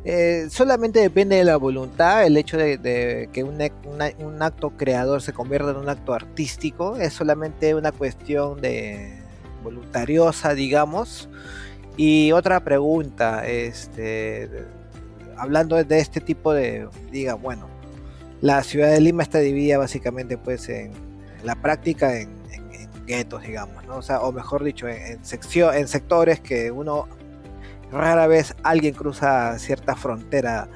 [0.06, 5.72] eh, solamente depende de la voluntad, el hecho de, que un, acto creador se convierta
[5.72, 9.20] en un acto artístico, es solamente una cuestión de
[9.64, 11.30] voluntariosa, digamos.
[11.98, 14.50] Y otra pregunta, este,
[15.36, 17.68] hablando de este tipo de, diga, bueno,
[18.40, 20.92] la ciudad de Lima está dividida básicamente pues en,
[21.44, 22.38] la práctica en,
[23.08, 23.84] guetos, digamos,
[24.22, 27.08] o mejor dicho, en, sección, en sectores que uno
[27.92, 30.70] rara vez alguien cruza cierta frontera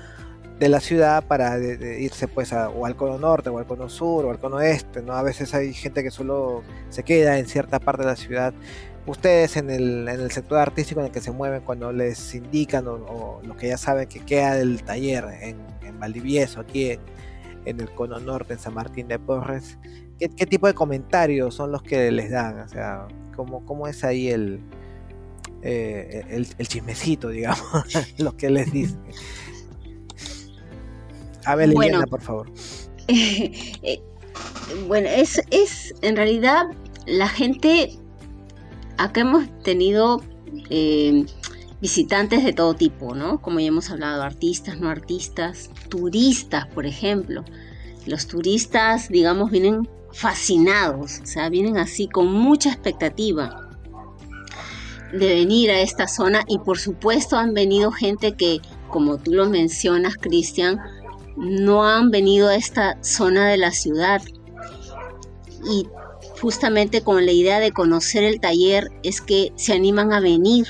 [0.61, 4.25] de la ciudad para irse pues a, o al cono norte o al cono sur
[4.25, 5.13] o al cono este, ¿no?
[5.13, 8.53] A veces hay gente que solo se queda en cierta parte de la ciudad.
[9.07, 12.87] Ustedes en el, en el sector artístico en el que se mueven cuando les indican
[12.87, 16.91] o, lo que ya saben que queda del taller en, en Valdivieso, aquí
[17.65, 19.79] en, el cono norte, en San Martín de Porres,
[20.19, 22.59] ¿qué, tipo de comentarios son los que les dan?
[22.59, 24.61] O sea, ¿cómo, cómo es ahí el,
[25.63, 27.85] eh, el, chismecito, digamos,
[28.17, 28.99] lo que les dicen?
[31.45, 32.51] A ver, Liliana, por favor.
[33.07, 33.99] Eh,
[34.87, 36.67] bueno, es, es en realidad
[37.05, 37.97] la gente,
[38.97, 40.21] acá hemos tenido
[40.69, 41.25] eh,
[41.81, 43.41] visitantes de todo tipo, ¿no?
[43.41, 47.43] Como ya hemos hablado, artistas, no artistas, turistas, por ejemplo.
[48.05, 53.60] Los turistas, digamos, vienen fascinados, o sea, vienen así con mucha expectativa
[55.11, 59.49] de venir a esta zona y por supuesto han venido gente que, como tú lo
[59.49, 60.79] mencionas, Cristian,
[61.37, 64.21] no han venido a esta zona de la ciudad.
[65.69, 65.87] Y
[66.41, 70.67] justamente con la idea de conocer el taller es que se animan a venir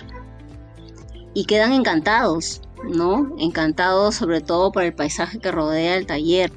[1.34, 3.36] y quedan encantados, ¿no?
[3.38, 6.52] Encantados sobre todo por el paisaje que rodea el taller.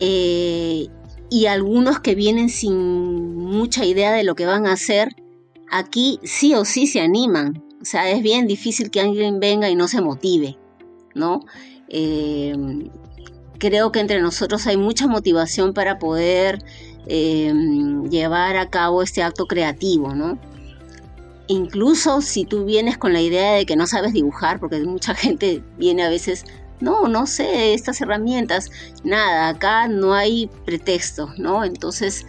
[0.00, 0.88] Eh,
[1.30, 5.08] y algunos que vienen sin mucha idea de lo que van a hacer,
[5.74, 7.62] aquí sí o sí se animan.
[7.80, 10.56] O sea, es bien difícil que alguien venga y no se motive,
[11.14, 11.40] ¿no?
[11.88, 12.54] Eh,
[13.58, 16.64] creo que entre nosotros hay mucha motivación para poder
[17.06, 17.52] eh,
[18.08, 20.38] llevar a cabo este acto creativo, ¿no?
[21.46, 25.62] incluso si tú vienes con la idea de que no sabes dibujar, porque mucha gente
[25.78, 26.44] viene a veces,
[26.80, 28.70] no, no sé estas herramientas,
[29.02, 31.64] nada, acá no hay pretexto, ¿no?
[31.64, 32.26] Entonces,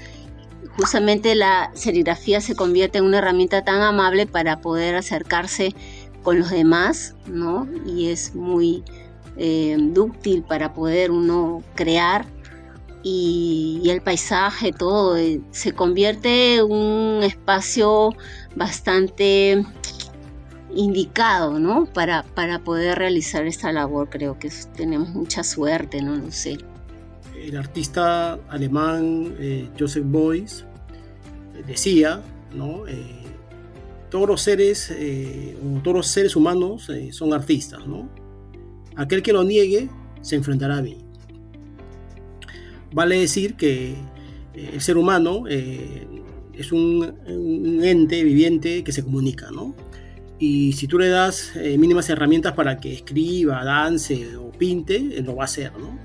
[0.78, 5.74] justamente la serigrafía se convierte en una herramienta tan amable para poder acercarse
[6.24, 7.68] con los demás, ¿no?
[7.86, 8.84] Y es muy
[9.38, 12.26] eh, dúctil para poder uno crear
[13.08, 18.16] y, el paisaje, todo, eh, se convierte en un espacio
[18.56, 19.64] bastante
[20.74, 21.86] indicado, ¿no?
[21.86, 24.10] Para, para poder realizar esta labor.
[24.10, 26.16] Creo que tenemos mucha suerte, ¿no?
[26.16, 26.58] No sé.
[27.48, 30.66] El artista alemán eh, Joseph Beuys
[31.56, 32.22] eh, decía,
[32.54, 32.84] ¿no?
[34.10, 34.94] todos los seres,
[35.62, 37.82] o todos los seres humanos son artistas.
[38.96, 39.90] Aquel que lo niegue
[40.22, 40.98] se enfrentará a mí.
[42.96, 43.90] Vale decir que
[44.54, 46.08] eh, el ser humano eh,
[46.54, 47.14] es un,
[47.84, 49.76] ente viviente que se comunica, ¿no?
[50.40, 55.36] Y si tú le das eh, mínimas herramientas para que escriba, dance o pinte, lo
[55.36, 56.00] va a hacer, ¿no?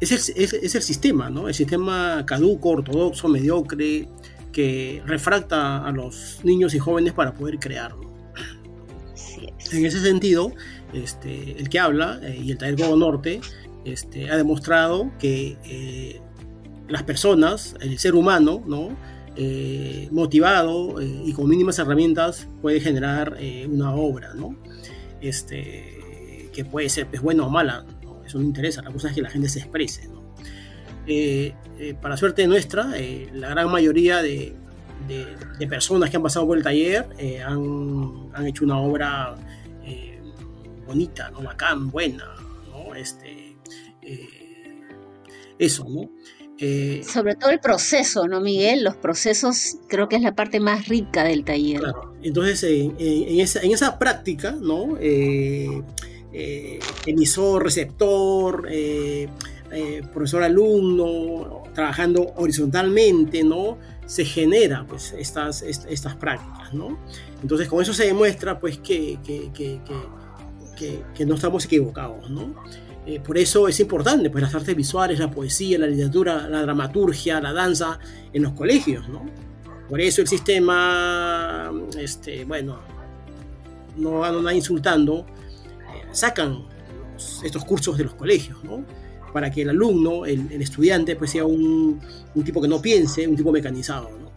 [0.00, 1.48] Es el, es, el sistema, ¿no?
[1.48, 4.08] El sistema caduco, ortodoxo, mediocre,
[4.52, 8.10] que refracta a los niños y jóvenes para poder crearlo.
[9.72, 10.52] En ese sentido,
[10.92, 13.40] este, el que habla y el taller Godo Norte
[13.84, 16.20] este, ha demostrado que eh,
[16.88, 18.96] las personas, el ser humano, ¿no?
[19.36, 23.36] Eh, motivado eh, y con mínimas herramientas puede generar
[23.68, 24.56] una obra, ¿no?
[25.20, 27.84] Este, que puede ser pues, buena o mala,
[28.26, 30.08] eso no interesa, la cosa es que la gente se exprese.
[30.08, 30.26] ¿no?
[32.00, 32.90] para suerte nuestra,
[33.32, 34.54] la gran mayoría de,
[35.06, 37.06] de, personas que han pasado por el taller
[37.46, 39.36] han, han, hecho una obra
[40.86, 41.42] bonita, ¿no?
[41.42, 42.26] bacán, buena,
[42.70, 42.94] ¿no?
[42.94, 43.56] este,
[44.02, 44.82] eh,
[45.58, 46.10] eso, ¿no?
[46.58, 48.82] Eh, Sobre todo el proceso, ¿no, Miguel?
[48.82, 51.82] Los procesos creo que es la parte más rica del taller.
[52.22, 54.96] Entonces, en, esa, práctica, ¿no?
[54.98, 55.82] Eh,
[57.06, 58.68] emisor, receptor,
[60.12, 63.78] profesor, alumno, trabajando horizontalmente, ¿no?
[64.06, 66.98] Se genera, pues, estas, estas prácticas, ¿no?
[67.42, 72.54] Entonces, con eso se demuestra, pues, que, que, que, que no estamos equivocados, ¿no?
[73.06, 77.40] Eh, por eso es importante pues, las artes visuales, la poesía, la literatura, la dramaturgia,
[77.40, 78.00] la danza
[78.32, 79.24] en los colegios, ¿no?
[79.88, 82.80] Por eso el sistema, este, bueno,
[83.96, 85.24] no anda insultando,
[86.16, 86.64] sacan
[87.44, 88.84] estos cursos de los colegios, ¿no?
[89.32, 92.00] para que el alumno, el, estudiante, pues sea un,
[92.34, 94.08] un, tipo que no piense, un tipo mecanizado.
[94.18, 94.30] ¿no?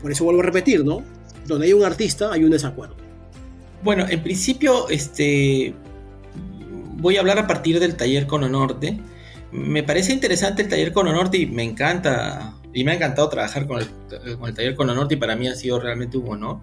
[0.00, 1.02] Por eso vuelvo a repetir, ¿no?
[1.46, 2.96] Donde hay un artista hay un desacuerdo.
[3.82, 5.74] Bueno, en principio, este,
[6.96, 8.98] voy a hablar a partir del taller Cono Norte.
[9.50, 13.66] Me parece interesante el taller Cono Norte y me encanta, y me ha encantado trabajar
[13.66, 16.60] con el, con el taller Cono Norte y para mí ha sido realmente un honor.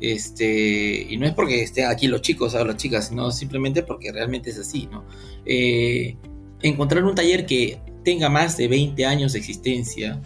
[0.00, 4.12] Este, y no es porque estén aquí los chicos o las chicas, sino simplemente porque
[4.12, 5.04] realmente es así, ¿no?
[5.44, 6.16] Eh,
[6.62, 10.20] encontrar un taller que tenga más de 20 años de existencia,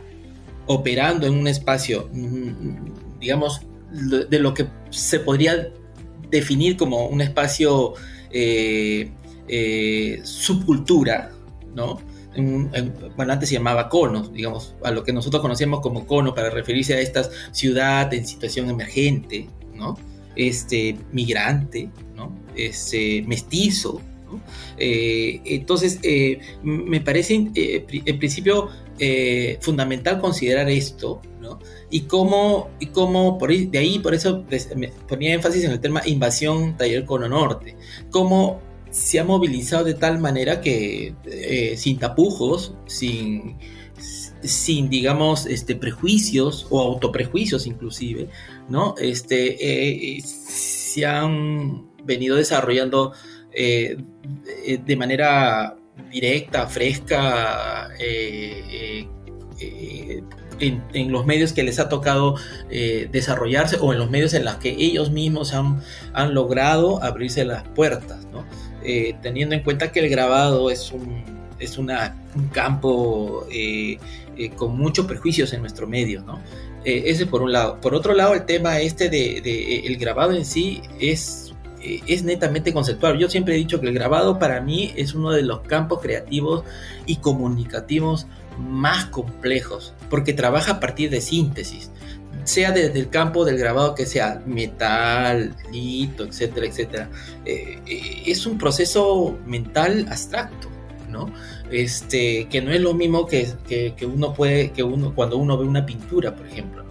[0.67, 3.63] operando en un espacio, mm, digamos,
[3.93, 5.71] de lo que se podría
[6.31, 7.93] definir como un espacio
[8.31, 9.11] eh,
[9.49, 11.31] eh, subcultura,
[11.75, 12.01] ¿no?
[12.35, 16.95] bueno, antes se llamaba cono, digamos, a lo que nosotros conocíamos como cono para referirse
[16.95, 19.97] a esta ciudad en situación emergente, ¿no?
[20.37, 22.33] Este, migrante, ¿no?
[22.55, 24.01] Este, mestizo,
[24.79, 28.69] eh, entonces, eh, me parece en principio
[29.61, 31.59] fundamental considerar esto, ¿no?
[31.91, 34.45] Y cómo, y cómo por de ahí, por eso
[35.09, 37.77] ponía énfasis en el tema invasión taller cono norte,
[38.11, 38.61] cómo
[38.93, 43.57] se ha movilizado de tal manera que eh, sin tapujos, sin,
[44.43, 48.29] sin digamos, este, prejuicios o autoprejuicios inclusive,
[48.69, 48.95] ¿no?
[48.99, 53.13] Este, eh, se han venido desarrollando
[53.53, 53.97] eh,
[54.85, 55.77] de manera
[56.11, 57.89] directa, fresca,
[60.59, 62.37] en, los medios que les ha tocado
[62.69, 65.81] desarrollarse o en los medios en los que ellos mismos han,
[66.13, 68.45] han logrado abrirse las puertas, ¿no?
[68.85, 71.23] Eh, teniendo en cuenta que el grabado es un,
[71.61, 71.93] es un
[72.53, 73.99] campo eh,
[74.37, 76.41] eh, con muchos prejuicios en nuestro medio, ¿no?
[76.85, 77.81] Ese por un lado.
[77.81, 82.73] Por otro lado, el tema este de, de el grabado en sí es, es netamente
[82.73, 83.19] conceptual.
[83.19, 86.65] Yo siempre he dicho que el grabado para mí es uno de los campos creativos
[87.07, 88.27] y comunicativos
[88.59, 91.91] más complejos, porque trabaja a partir de síntesis
[92.45, 97.11] sea desde el campo del grabado que sea metal, lito, etcétera, etcétera,
[97.45, 100.69] eh, eh, es un proceso mental abstracto,
[101.09, 101.33] ¿no?
[101.73, 105.65] Este, que no es lo mismo que, que, uno puede, que uno, cuando uno ve
[105.65, 106.85] una pintura, por ejemplo,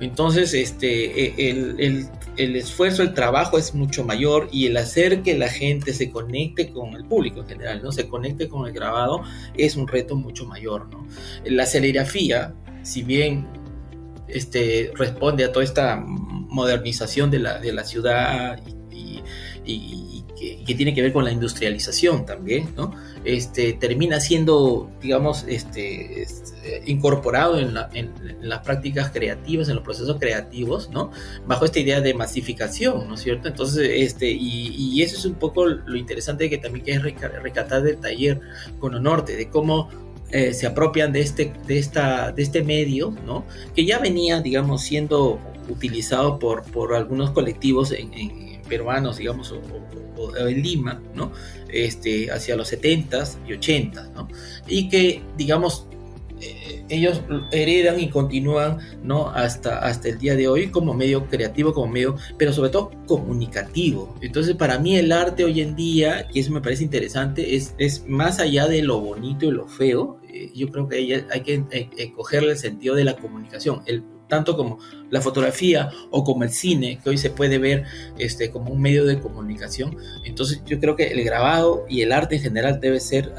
[0.00, 5.22] Entonces, este, e, el, el, el, esfuerzo, el trabajo es mucho mayor y el hacer
[5.22, 7.92] que la gente se conecte con el público en general, ¿no?
[7.92, 9.22] Se conecte con el grabado
[9.56, 11.06] es un reto mucho mayor, ¿no?
[11.44, 13.46] La serigrafía, si bien
[14.26, 18.60] este, responde a toda esta modernización de la, de la ciudad
[19.66, 22.94] y, que, tiene que ver con la industrialización también, ¿no?
[23.24, 27.74] Este, termina siendo, digamos, este, este incorporado en,
[28.42, 31.10] las prácticas creativas, en los procesos creativos, ¿no?
[31.46, 33.48] Bajo esta idea de masificación, ¿no es cierto?
[33.48, 37.98] Entonces, este, y, eso es un poco lo interesante que también que es rescatar del
[37.98, 38.40] taller
[38.78, 39.88] con Norte, de cómo
[40.30, 43.44] eh, se apropian de este, de, esta, de este medio, ¿no?
[43.74, 48.12] Que ya venía, digamos, siendo utilizado por, por algunos colectivos en,
[48.64, 51.32] peruanos, digamos, o, en Lima, ¿no?
[51.68, 54.28] Este, hacia los 70s y 80s, ¿no?
[54.66, 55.86] Y que, digamos,
[56.40, 59.30] eh, ellos heredan y continúan ¿no?
[59.30, 64.14] hasta, hasta el día de hoy como medio creativo, como medio, pero sobre todo comunicativo.
[64.20, 68.06] Entonces para mí el arte hoy en día, y eso me parece interesante, es, es
[68.06, 72.12] más allá de lo bonito y lo feo, eh, yo creo que hay, que eh,
[72.12, 73.82] cogerle el sentido de la comunicación.
[73.86, 74.78] El, tanto como
[75.10, 77.84] la fotografía o como el cine, que hoy se puede ver
[78.18, 79.96] este, como un medio de comunicación.
[80.24, 83.32] Entonces yo creo que el grabado y el arte en general debe ser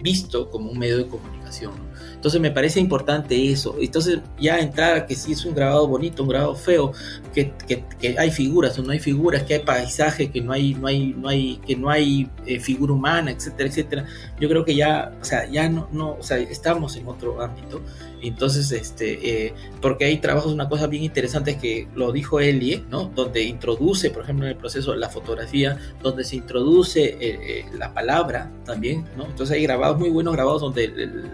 [0.00, 1.72] visto como un medio de comunicación.
[2.22, 3.74] Entonces me parece importante eso.
[3.80, 6.92] Entonces ya entrar a que si es un grabado bonito, un grabado feo,
[7.34, 10.86] que, que, hay figuras o no hay figuras, que hay paisaje, que no hay, no
[10.86, 14.04] hay, no hay, que no hay eh, figura humana, etcétera, etcétera.
[14.40, 17.82] Yo creo que ya, o sea, ya no, no, o sea, estamos en otro ámbito.
[18.22, 23.10] Entonces, este, eh, porque hay trabajos, una cosa bien interesante que lo dijo Elie, ¿no?
[23.14, 28.50] Donde introduce, por ejemplo, en el proceso la fotografía, donde se introduce eh, la palabra
[28.64, 29.26] también, ¿no?
[29.26, 30.88] Entonces hay grabados muy buenos grabados donde,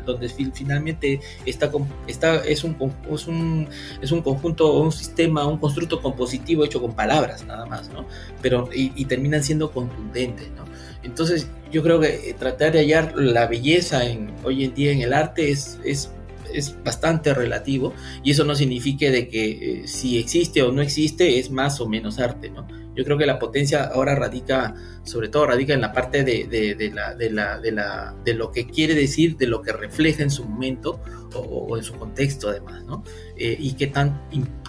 [0.06, 1.70] donde finalmente está,
[2.06, 2.76] está, es, un,
[3.12, 3.68] es, un,
[4.00, 8.06] es un conjunto, un sistema, un constructo compositivo hecho con palabras nada más, ¿no?
[8.40, 10.64] Pero, y, terminan siendo contundentes, ¿no?
[11.02, 15.12] Entonces yo creo que tratar de hallar la belleza en, hoy en día en el
[15.12, 16.10] arte es, es
[16.52, 21.38] es bastante relativo y eso no significa de que eh, si existe o no existe
[21.38, 22.66] es más o menos arte, ¿no?
[22.98, 24.74] Yo creo que la potencia ahora radica,
[25.04, 28.50] sobre todo radica en la parte de, de, la, de, la, de, la, de lo
[28.50, 31.00] que quiere decir, de lo que refleja en su momento
[31.32, 33.04] o, en su contexto además, ¿no?
[33.36, 34.20] Eh, y qué, tan,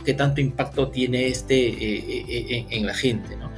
[0.06, 3.50] qué tanto impacto tiene este eh, en, la gente, ¿no?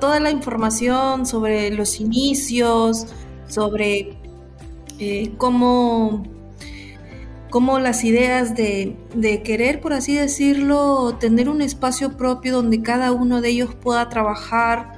[0.00, 3.06] Toda la información sobre los inicios,
[3.48, 4.16] sobre
[5.36, 6.24] cómo,
[7.60, 8.96] las ideas de,
[9.44, 14.92] querer, por así decirlo, tener un espacio propio donde cada uno de ellos pueda trabajar,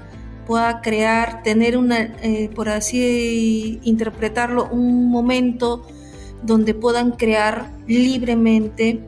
[0.47, 5.87] pueda crear, tener una, eh, por así interpretarlo, un momento
[6.43, 9.01] donde puedan crear libremente.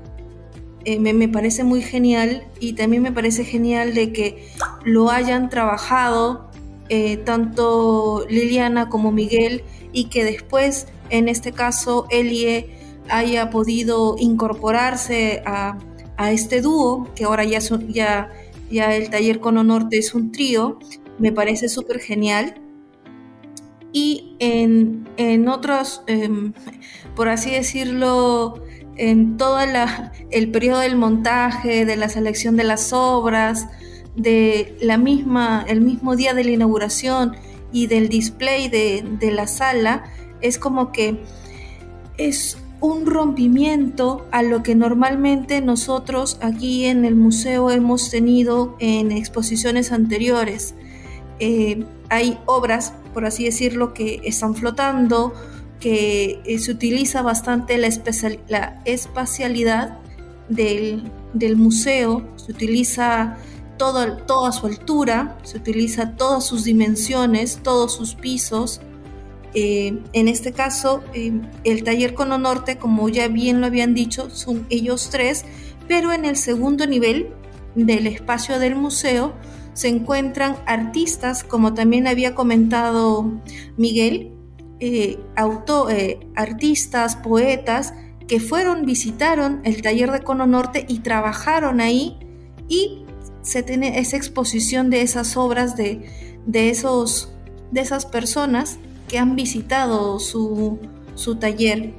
[0.85, 4.49] Eh, me, parece muy genial y también me parece genial de que
[4.85, 6.49] lo hayan trabajado
[6.89, 12.80] eh, tanto Liliana como Miguel y que después, en este caso, Elie
[13.11, 15.79] haya podido incorporarse a,
[16.31, 18.29] este dúo, que ahora ya, ya,
[18.71, 20.79] ya el taller con Norte es un trío,
[21.19, 22.61] me parece súper genial.
[23.91, 26.53] Y en, en otros, em,
[27.17, 28.63] por así decirlo,
[28.97, 29.59] en todo
[30.31, 33.67] el periodo del montaje, de la selección de las obras,
[34.15, 37.35] de la misma, el mismo día de la inauguración
[37.73, 40.05] y del display de, de la sala,
[40.43, 41.23] es como que
[42.19, 49.13] es un rompimiento a lo que normalmente nosotros aquí en el museo hemos tenido en
[49.13, 50.75] exposiciones anteriores.
[51.39, 55.35] Eh, hay obras, por así decirlo, que están flotando,
[55.79, 57.89] que eh, se utiliza bastante la,
[58.49, 59.99] la espacialidad
[60.49, 63.39] del, del, museo, se utiliza
[63.79, 68.81] todo, toda su altura, se utiliza todas sus dimensiones, todos sus pisos.
[69.55, 74.67] Eh, en este caso, el taller Cono Norte, como ya bien lo habían dicho, son
[74.71, 75.45] ellos tres,
[75.89, 77.31] pero en el segundo nivel
[77.75, 79.35] del espacio del museo
[79.73, 83.41] se encuentran artistas, como también había comentado
[83.77, 84.33] Miguel,
[84.79, 87.95] eh, eh, artistas, poetas,
[88.27, 92.19] que fueron, visitaron el taller de Cono Norte y trabajaron ahí
[92.69, 93.05] y
[93.43, 96.09] se tiene esa exposición de esas obras de,
[96.47, 97.33] de, esos,
[97.73, 98.79] de esas personas
[99.11, 100.79] que han visitado su,
[101.15, 101.93] su taller.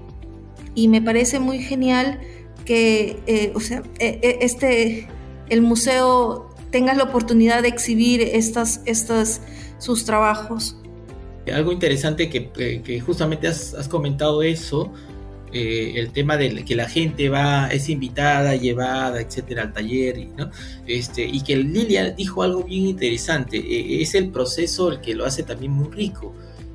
[0.73, 2.19] Y me parece muy genial
[2.65, 5.07] que, eh, o sea, este,
[5.49, 9.41] el museo tengas la oportunidad de exhibir estas, estas,
[9.77, 10.77] sus trabajos.
[11.51, 14.93] Algo interesante que, eh, justamente has, comentado eso,
[15.51, 20.49] eh, el tema de que la gente va, es invitada, llevada, etcétera, al taller, ¿no?
[20.87, 25.25] este, y que Lilia dijo algo bien interesante, eh, es el proceso el que lo
[25.25, 26.33] hace también muy rico.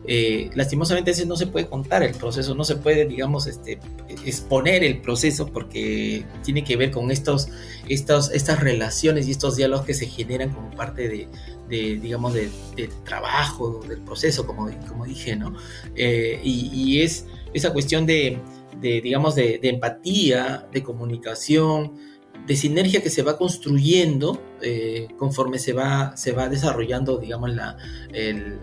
[0.08, 3.80] Eh, lastimosamente a no se puede contar el proceso, no se puede, digamos, este,
[4.24, 7.48] exponer el proceso porque tiene que ver con estos,
[7.88, 11.28] estos, estas relaciones y estos diálogos que se generan como parte de,
[11.68, 12.50] digamos, del
[13.04, 15.54] trabajo, del proceso, como, como dije, ¿no?
[15.96, 18.40] Eh, y, es esa cuestión de,
[18.80, 21.94] digamos, de empatía, de comunicación,
[22.46, 27.76] de sinergia que se va construyendo eh, conforme se va, se va desarrollando, digamos, la,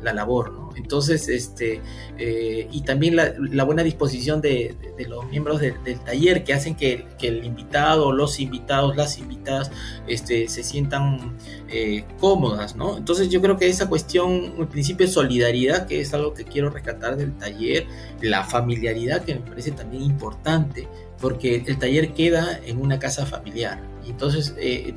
[0.02, 0.64] la labor, ¿no?
[0.76, 1.82] Entonces, este,
[2.18, 4.76] eh, y también la, buena disposición de,
[5.08, 9.72] los miembros del taller que hacen que, el invitado, los invitados, las invitadas,
[10.08, 11.38] este, se sientan
[11.70, 12.98] eh, cómodas, ¿no?
[12.98, 16.70] Entonces yo creo que esa cuestión, el principio de solidaridad, que es algo que quiero
[16.70, 17.86] rescatar del taller,
[18.22, 20.88] la familiaridad que me parece también importante,
[21.24, 23.82] porque el taller queda en una casa familiar.
[24.06, 24.94] Entonces eh,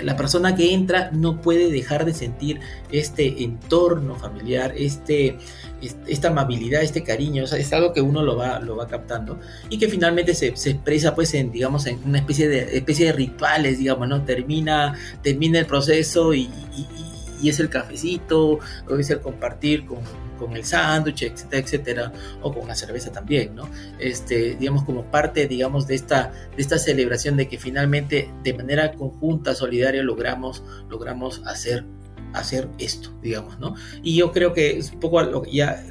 [0.00, 2.60] la persona que entra no puede dejar de sentir
[2.92, 5.38] este entorno familiar, este,
[6.06, 9.88] esta amabilidad, este cariño, es algo que uno lo va, lo va captando y que
[9.88, 14.22] finalmente se, expresa pues en, digamos, en una especie de, especie de rituales, digamos, ¿no?
[14.22, 14.94] Termina,
[15.24, 16.48] termina el proceso y
[17.42, 18.58] y es el cafecito,
[18.88, 19.98] o es el compartir con,
[20.36, 22.12] con el sándwich, etcétera, etcétera,
[22.42, 23.68] o con la cerveza también, ¿no?
[23.98, 28.92] Este, digamos, como parte, digamos, de esta, de esta celebración de que finalmente, de manera
[28.92, 31.84] conjunta, solidaria, logramos, logramos hacer
[32.32, 33.74] hacer esto, digamos, ¿no?
[34.02, 35.82] Y yo creo que es un poco ya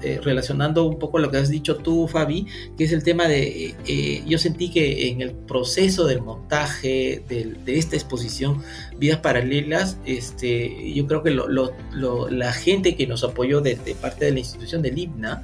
[0.00, 3.66] eh, relacionando un poco lo que has dicho tú, Fabi, que es el tema de,
[3.66, 8.62] eh, eh, yo sentí que en el proceso del montaje de, esta exposición,
[8.96, 14.38] Vidas Paralelas, este, yo creo que la gente que nos apoyó de, parte de la
[14.38, 15.42] institución del IBNA,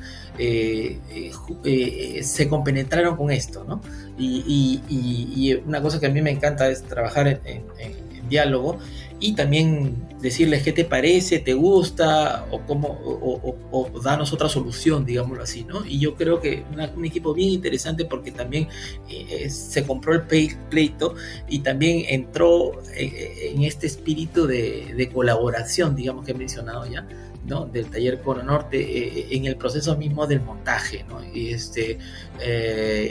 [2.22, 3.80] se compenetraron con esto, ¿no?
[4.16, 7.64] Y, una cosa que a mí me encanta es trabajar en
[8.28, 8.78] diálogo
[9.20, 15.04] y también decirles qué te parece, te gusta o cómo o, o, darnos otra solución,
[15.04, 15.84] digámoslo así, ¿no?
[15.84, 16.64] Y yo creo que
[16.96, 18.68] un equipo bien interesante porque también
[19.08, 21.14] eh, se compró el pleito
[21.48, 27.06] y también entró eh, en este espíritu de, colaboración, digamos que he mencionado ya,
[27.46, 27.66] ¿no?
[27.66, 31.20] del taller Cono Norte eh, en el proceso mismo del montaje ¿no?
[31.34, 31.98] y, este,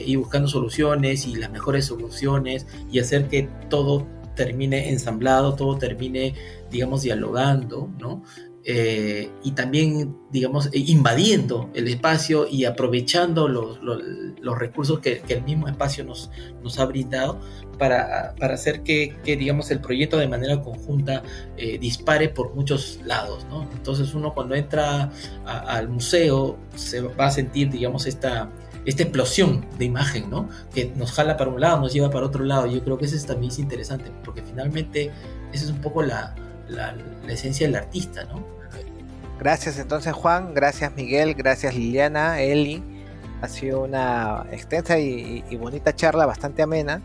[0.05, 6.33] y buscando soluciones y las mejores soluciones y hacer que todo termine ensamblado, todo termine,
[6.69, 8.23] digamos, dialogando, ¿no?
[8.65, 13.79] eh, y también, digamos, eh, invadiendo el espacio y aprovechando los,
[14.57, 16.31] recursos que, el mismo espacio nos,
[16.61, 17.41] nos ha brindado
[17.77, 21.23] para, para hacer que, digamos, el proyecto de manera conjunta
[21.57, 23.67] eh, dispare por muchos lados, ¿no?
[23.73, 25.11] Entonces uno cuando entra
[25.45, 28.49] al museo se va a sentir, digamos, esta,
[28.85, 30.49] esta explosión de imagen, ¿no?
[30.73, 32.65] Que nos jala para un lado, nos lleva para otro lado.
[32.67, 35.11] Yo creo que eso también es interesante, porque finalmente
[35.51, 36.35] esa es un poco la,
[36.67, 36.95] la,
[37.27, 38.43] esencia del artista, ¿no?
[39.39, 42.83] Gracias entonces Juan, gracias Miguel, gracias Liliana, Eli.
[43.41, 47.01] Ha sido una extensa y, bonita charla, bastante amena.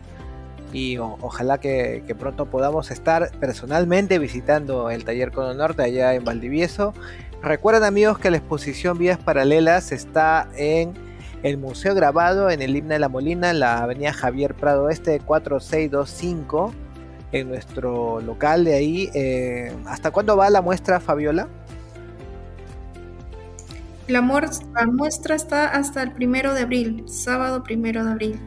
[0.71, 6.93] Y ojalá que, pronto podamos estar personalmente visitando el taller Cono Norte allá en Valdivieso.
[7.41, 10.93] Recuerden amigos que la exposición Vías Paralelas está en
[11.43, 16.73] el Museo Grabado en el Himna de la Molina, la avenida Javier Prado Este 4625
[17.31, 19.09] en nuestro local de ahí.
[19.13, 21.47] Eh, ¿Hasta cuándo va la muestra, Fabiola?
[24.07, 28.39] La, muestra está hasta el primero de abril, sábado primero de abril.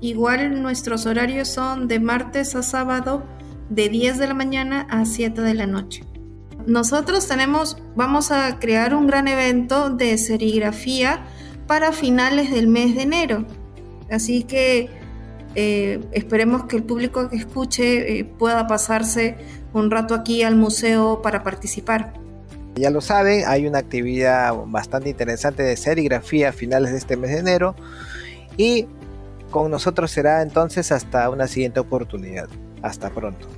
[0.00, 3.22] Igual nuestros horarios son de martes a sábado,
[3.68, 6.04] de 10 de la mañana a 7 de la noche.
[6.66, 11.20] Nosotros tenemos, vamos a crear un gran evento de serigrafía
[11.68, 13.44] para finales del mes de enero.
[14.10, 14.88] Así que
[15.54, 19.36] eh, esperemos que el público que escuche eh, pueda pasarse
[19.72, 22.14] un rato aquí al museo para participar.
[22.74, 27.30] Ya lo saben, hay una actividad bastante interesante de serigrafía a finales de este mes
[27.30, 27.76] de enero
[28.56, 28.86] y
[29.50, 32.48] con nosotros será entonces hasta una siguiente oportunidad.
[32.82, 33.48] Hasta pronto.